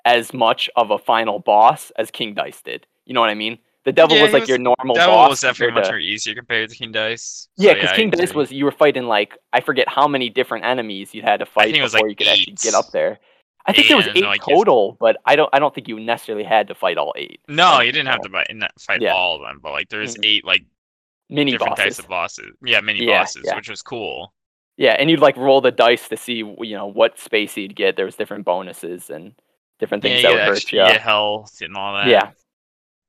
as 0.05 0.33
much 0.33 0.69
of 0.75 0.91
a 0.91 0.97
final 0.97 1.39
boss 1.39 1.91
as 1.97 2.11
King 2.11 2.33
Dice 2.33 2.61
did. 2.61 2.85
You 3.05 3.13
know 3.13 3.21
what 3.21 3.29
I 3.29 3.35
mean? 3.35 3.59
The 3.85 3.91
devil 3.93 4.17
Yeah, 4.17 4.23
was 4.23 4.33
like 4.33 4.41
was- 4.41 4.49
your 4.49 4.57
normal 4.57 4.95
Devil 4.95 5.15
boss. 5.15 5.29
was 5.29 5.41
definitely 5.41 5.75
much 5.75 5.89
to- 5.89 5.97
easier 5.97 6.33
compared 6.35 6.69
to 6.71 6.75
King 6.75 6.91
Dice. 6.91 7.47
Yeah, 7.57 7.75
because 7.75 7.91
I 7.91 7.95
King 7.95 8.09
Dice 8.09 8.33
was 8.33 8.51
you 8.51 8.65
were 8.65 8.71
fighting 8.71 9.03
like 9.03 9.37
I 9.53 9.61
forget 9.61 9.87
how 9.87 10.07
many 10.07 10.29
different 10.29 10.65
enemies 10.65 11.13
you 11.13 11.21
had 11.21 11.37
to 11.41 11.45
fight 11.45 11.65
think 11.65 11.77
it 11.77 11.81
was, 11.83 11.93
before 11.93 12.07
like, 12.07 12.19
you 12.19 12.25
could 12.25 12.31
actually 12.33 12.53
get 12.55 12.73
up 12.73 12.89
there. 12.91 13.19
I 13.67 13.73
think 13.73 13.87
there 13.87 13.97
was 13.97 14.07
eight 14.13 14.41
total, 14.47 14.97
but 14.99 15.17
I 15.25 15.35
don't 15.35 15.49
I 15.53 15.59
don't 15.59 15.73
think 15.73 15.87
you 15.87 15.99
necessarily 15.99 16.43
had 16.43 16.67
to 16.69 16.75
fight 16.75 16.97
all 16.97 17.13
eight. 17.15 17.39
No, 17.47 17.79
you 17.81 17.91
didn't 17.91 18.07
have 18.07 18.21
to 18.21 18.29
fight, 18.29 18.47
fight 18.79 19.01
Yeah. 19.01 19.13
all 19.13 19.35
of 19.35 19.41
them, 19.41 19.59
but 19.61 19.71
like 19.71 19.89
there's 19.89 20.15
Mhm. 20.17 20.25
eight 20.25 20.45
like 20.45 20.63
Mini 21.29 21.51
different 21.51 21.71
bosses. 21.75 21.83
types 21.85 21.99
of 21.99 22.07
bosses. 22.07 22.51
Yeah, 22.63 22.81
mini 22.81 23.05
Yeah, 23.05 23.19
bosses, 23.21 23.43
yeah. 23.45 23.55
which 23.55 23.69
was 23.69 23.81
cool. 23.81 24.33
Yeah, 24.77 24.95
and 24.99 25.09
you'd 25.09 25.19
like 25.19 25.37
roll 25.37 25.61
the 25.61 25.71
dice 25.71 26.07
to 26.09 26.17
see 26.17 26.37
you 26.37 26.75
know 26.75 26.85
what 26.87 27.19
space 27.19 27.55
you'd 27.57 27.75
get. 27.75 27.95
There 27.95 28.05
was 28.05 28.15
different 28.15 28.45
bonuses 28.45 29.09
and 29.09 29.33
different 29.79 30.01
things 30.03 30.21
that 30.23 30.31
would 30.31 30.41
hurt 30.41 30.71
you. 30.71 30.79
get 30.85 31.01
health 31.01 31.61
and 31.61 31.75
all 31.77 31.93
that. 31.95 32.07
Yeah. 32.07 32.31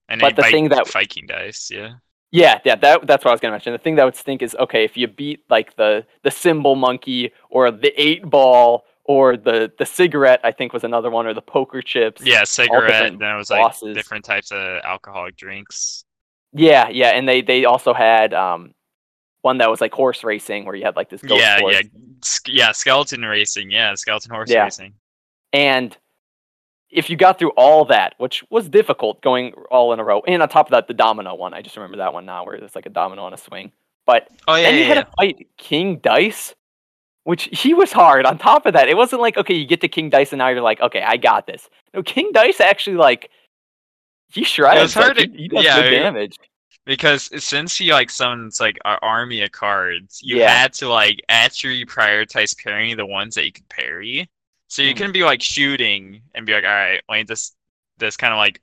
And 0.09 0.21
But 0.21 0.37
the 0.37 0.43
thing 0.45 0.69
that- 0.69 0.89
Viking 0.89 1.27
Dice, 1.27 1.71
yeah. 1.71 1.95
Yeah, 2.33 2.59
yeah, 2.65 2.75
that 2.77 3.07
that's 3.07 3.25
what 3.25 3.31
I 3.31 3.35
was 3.35 3.41
gonna 3.41 3.53
mention. 3.53 3.73
The 3.73 3.79
thing 3.79 3.95
that 3.97 4.05
would 4.05 4.17
stink 4.17 4.43
is 4.43 4.55
okay 4.59 4.85
if 4.85 4.97
you 4.97 5.07
beat 5.07 5.45
like 5.49 5.77
the 5.77 6.05
the 6.23 6.31
cymbal 6.31 6.75
monkey 6.75 7.33
or 7.51 7.71
the 7.71 7.93
eight 8.01 8.29
ball 8.29 8.85
or 9.05 9.37
the 9.37 9.73
the 9.79 9.87
cigarette. 9.87 10.41
I 10.43 10.51
think 10.53 10.73
was 10.73 10.83
another 10.85 11.09
one 11.09 11.27
or 11.27 11.35
the 11.35 11.41
poker 11.41 11.81
chips. 11.83 12.23
Yeah, 12.25 12.43
cigarette. 12.45 12.89
different 12.91 13.19
Then 13.21 13.35
it 13.35 13.37
was 13.39 13.49
like 13.51 13.63
bosses. 13.63 13.95
different 13.95 14.25
types 14.25 14.51
of 14.51 14.59
alcoholic 14.85 15.37
drinks. 15.37 16.05
yeah, 16.53 16.89
yeah, 16.89 17.11
and 17.11 17.29
they 17.29 17.43
they 17.43 17.65
also 17.65 17.95
had 17.95 18.35
um 18.35 18.75
one 19.43 19.59
that 19.59 19.71
was 19.71 19.81
like 19.81 19.93
horse 19.93 20.25
racing 20.25 20.65
where 20.65 20.75
you 20.75 20.85
had 20.85 20.97
like 20.97 21.09
this 21.09 21.23
ghost 21.23 21.41
yeah, 21.41 21.61
horse. 21.61 21.75
yeah, 21.75 22.31
yeah. 22.49 22.73
Skeleton 22.73 23.23
racing. 23.23 23.71
Yeah, 23.71 23.95
skeleton 23.95 24.33
horse 24.33 24.51
Yeah. 24.51 24.65
racing. 24.65 24.95
And 25.53 25.97
if 26.91 27.11
you 27.11 27.17
got 27.17 27.39
through 27.39 27.51
all 27.51 27.85
that, 27.87 28.15
which 28.19 28.45
was 28.51 28.69
difficult 28.69 29.21
going 29.23 29.53
all 29.71 29.93
in 29.93 29.99
a 30.01 30.05
row, 30.05 30.23
and 30.27 30.41
on 30.43 30.49
top 30.49 30.67
of 30.67 30.71
that, 30.71 30.87
the 30.89 30.95
domino 30.95 31.35
one, 31.35 31.53
I 31.55 31.61
just 31.63 31.77
remember 31.77 31.97
that 31.99 32.13
one 32.13 32.25
now 32.27 32.45
where 32.45 32.55
it's 32.55 32.75
like 32.77 32.87
a 32.87 32.91
domino 32.91 33.25
on 33.25 33.35
a 33.35 33.37
swing. 33.37 33.73
But 34.07 34.29
Oh 34.47 34.55
yeah, 34.55 34.63
then 34.65 34.75
you 34.75 34.81
yeah, 34.83 34.87
had 34.87 34.97
yeah. 34.99 35.03
to 35.03 35.11
fight 35.17 35.49
King 35.59 35.99
Dice, 35.99 36.55
which 37.25 37.49
he 37.53 37.75
was 37.75 37.91
hard. 37.93 38.25
On 38.25 38.39
top 38.39 38.67
of 38.67 38.73
that, 38.75 38.89
it 38.89 38.97
wasn't 38.97 39.21
like, 39.21 39.37
okay, 39.37 39.55
you 39.55 39.67
get 39.67 39.81
to 39.81 39.89
King 39.89 40.11
Dice 40.11 40.33
and 40.33 40.39
now 40.39 40.49
you're 40.49 40.61
like, 40.61 40.81
okay, 40.81 41.03
I 41.03 41.17
got 41.17 41.47
this. 41.49 41.69
No, 41.93 42.03
King 42.05 42.31
Dice 42.33 42.61
actually 42.61 42.97
like 42.97 43.31
he 44.31 44.45
shreds. 44.45 44.95
hard 44.95 45.17
like, 45.17 45.31
to- 45.33 45.37
he, 45.37 45.43
he 45.45 45.49
does 45.49 45.65
yeah, 45.65 45.83
good 45.83 45.91
damage. 45.91 46.37
because 46.85 47.29
since 47.45 47.77
he 47.77 47.93
like 47.93 48.11
summons 48.11 48.61
like 48.61 48.79
an 48.85 48.99
army 49.03 49.43
of 49.43 49.51
cards, 49.51 50.21
you 50.23 50.37
Yeah. 50.39 50.57
had 50.57 50.73
to 50.75 50.89
like 50.89 51.19
actually 51.29 51.85
prioritize 51.85 52.57
parrying 52.57 52.97
the 52.97 53.07
ones 53.07 53.35
that 53.35 53.45
you 53.45 53.53
could 53.53 53.69
parry. 53.69 54.29
So 54.69 54.83
you 54.83 54.93
Mhm. 54.93 54.97
couldn't 54.97 55.13
be 55.13 55.25
like 55.25 55.43
shooting 55.43 56.23
and 56.35 56.45
be 56.47 56.53
like, 56.53 56.65
all 56.65 56.71
right, 56.71 57.03
me 57.11 57.25
just 57.25 57.57
just 57.99 58.19
kind 58.19 58.33
of 58.33 58.39
like 58.39 58.61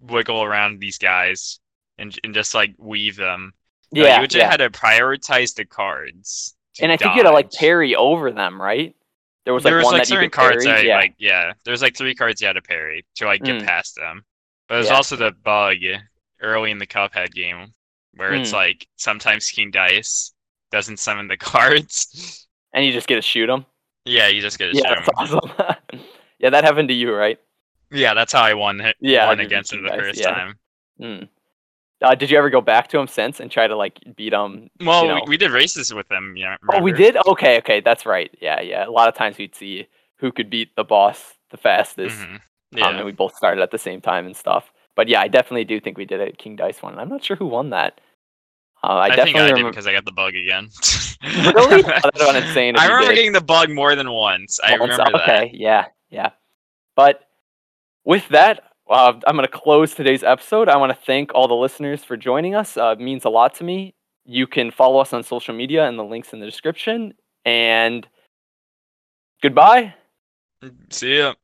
wiggle 0.00 0.42
around 0.42 0.80
these 0.80 0.98
guys 0.98 1.60
and 1.98 2.16
and 2.24 2.34
just 2.34 2.54
like 2.54 2.74
weave 2.78 3.16
them. 3.16 3.52
Yeah, 3.90 4.20
you 4.20 4.26
just 4.26 4.36
yeah. 4.40 4.50
had 4.50 4.56
to 4.58 4.70
prioritize 4.70 5.54
the 5.54 5.64
cards. 5.64 6.54
and 6.80 6.90
I 6.90 6.96
think 6.96 7.12
you 7.12 7.22
had 7.22 7.28
to 7.28 7.34
like 7.34 7.52
parry 7.52 7.94
over 7.94 8.32
them, 8.32 8.60
right? 8.60 8.94
There 9.44 9.54
was 9.54 9.64
like 9.64 9.70
there 9.70 9.76
was 9.76 9.84
one 9.84 9.94
like 9.94 10.02
that 10.02 10.08
you 10.10 10.16
certain 10.16 10.30
could 10.30 10.36
cards 10.40 10.64
parry. 10.64 10.78
that 10.78 10.86
yeah. 10.86 10.96
like 10.96 11.14
yeah, 11.18 11.52
there's 11.64 11.82
like 11.82 11.96
three 11.96 12.14
cards 12.14 12.40
you 12.40 12.46
had 12.46 12.54
to 12.54 12.62
parry 12.62 13.04
to 13.16 13.26
like 13.26 13.42
get 13.42 13.62
Mm. 13.62 13.66
past 13.66 13.94
them. 13.96 14.24
But 14.68 14.76
there's 14.76 14.88
Yeah. 14.88 14.94
also 14.96 15.16
the 15.16 15.32
bug 15.32 15.76
early 16.40 16.70
in 16.70 16.78
the 16.78 16.86
Cuphead 16.86 17.32
game 17.32 17.72
where 18.14 18.32
it's 18.34 18.50
Mm. 18.50 18.54
like 18.54 18.86
sometimes 18.96 19.50
King 19.50 19.70
Dice 19.70 20.32
doesn't 20.72 20.96
summon 20.98 21.28
the 21.28 21.36
cards. 21.52 22.48
and 22.72 22.84
you 22.84 22.90
just 22.92 23.06
get 23.06 23.16
to 23.16 23.22
shoot 23.22 23.46
them. 23.46 23.66
Yeah, 24.04 24.28
you 24.28 24.40
just 24.40 24.58
get 24.58 24.74
Yeah, 24.74 24.94
shoot 25.02 25.10
that's 25.18 25.32
'em. 25.32 25.38
awesome. 25.38 26.00
yeah, 26.38 26.50
that 26.50 26.64
happened 26.64 26.88
to 26.88 26.94
you, 26.94 27.14
right? 27.14 27.38
Yeah, 27.90 28.14
that's 28.14 28.32
how 28.32 28.42
I 28.42 28.54
won. 28.54 28.80
Yeah, 29.00 29.26
won 29.26 29.40
against 29.40 29.72
him 29.72 29.82
the 29.82 29.90
Dice, 29.90 30.00
first 30.00 30.20
yeah. 30.20 30.30
time. 30.34 30.54
Mm. 31.00 31.28
Uh, 32.02 32.14
did 32.14 32.30
you 32.30 32.36
ever 32.36 32.50
go 32.50 32.60
back 32.60 32.88
to 32.88 32.98
him 32.98 33.06
since 33.06 33.40
and 33.40 33.50
try 33.50 33.66
to 33.66 33.76
like 33.76 33.98
beat 34.16 34.32
him? 34.32 34.68
Well, 34.80 35.02
you 35.02 35.08
know? 35.08 35.14
we, 35.26 35.30
we 35.30 35.36
did 35.36 35.50
races 35.52 35.94
with 35.94 36.08
them. 36.08 36.34
Yeah, 36.36 36.56
Oh, 36.72 36.80
we 36.82 36.92
did. 36.92 37.16
Okay, 37.26 37.58
okay, 37.58 37.80
that's 37.80 38.04
right. 38.04 38.30
Yeah, 38.40 38.60
yeah. 38.60 38.86
A 38.86 38.90
lot 38.90 39.08
of 39.08 39.14
times 39.14 39.38
we'd 39.38 39.54
see 39.54 39.86
who 40.16 40.32
could 40.32 40.50
beat 40.50 40.74
the 40.76 40.84
boss 40.84 41.34
the 41.50 41.56
fastest. 41.56 42.18
Mhm. 42.20 42.34
Um, 42.34 42.40
Yeah, 42.72 42.88
and 42.96 43.04
we 43.06 43.12
both 43.12 43.34
started 43.36 43.62
at 43.62 43.70
the 43.70 43.78
same 43.78 44.00
time 44.00 44.26
and 44.26 44.36
stuff. 44.36 44.72
But 44.96 45.08
yeah, 45.08 45.20
I 45.20 45.28
definitely 45.28 45.64
do 45.64 45.80
think 45.80 45.96
we 45.96 46.04
did 46.04 46.20
a 46.20 46.32
King 46.32 46.56
Dice 46.56 46.82
one. 46.82 46.98
I'm 46.98 47.08
not 47.08 47.22
sure 47.24 47.36
who 47.36 47.46
won 47.46 47.70
that. 47.70 48.00
Uh, 48.84 48.96
I, 48.96 49.04
I, 49.04 49.08
think 49.08 49.28
definitely 49.28 49.52
I 49.52 49.64
did 49.64 49.70
because 49.70 49.86
I 49.86 49.92
got 49.92 50.04
the 50.04 50.12
bug 50.12 50.34
again. 50.34 50.68
Really? 51.24 51.82
Oh, 51.86 52.10
that'd 52.12 52.20
have 52.20 52.34
been 52.34 52.36
insane 52.36 52.76
I 52.76 52.84
remember 52.86 53.14
getting 53.14 53.32
the 53.32 53.40
bug 53.40 53.70
more 53.70 53.96
than 53.96 54.10
once. 54.10 54.60
I 54.62 54.78
Once- 54.78 54.92
remember 54.92 55.12
that. 55.12 55.22
Okay, 55.22 55.50
yeah, 55.54 55.86
yeah. 56.10 56.32
But 56.96 57.26
with 58.04 58.28
that, 58.28 58.62
uh, 58.90 59.14
I'm 59.26 59.34
going 59.34 59.46
to 59.46 59.48
close 59.48 59.94
today's 59.94 60.22
episode. 60.22 60.68
I 60.68 60.76
want 60.76 60.92
to 60.92 61.04
thank 61.06 61.32
all 61.34 61.48
the 61.48 61.54
listeners 61.54 62.04
for 62.04 62.18
joining 62.18 62.54
us. 62.54 62.76
Uh, 62.76 62.94
it 62.98 63.00
means 63.00 63.24
a 63.24 63.30
lot 63.30 63.54
to 63.54 63.64
me. 63.64 63.94
You 64.26 64.46
can 64.46 64.70
follow 64.70 64.98
us 64.98 65.14
on 65.14 65.22
social 65.22 65.54
media 65.54 65.88
and 65.88 65.98
the 65.98 66.04
links 66.04 66.34
in 66.34 66.40
the 66.40 66.46
description. 66.46 67.14
And 67.46 68.06
goodbye. 69.42 69.94
See 70.90 71.18
ya. 71.18 71.34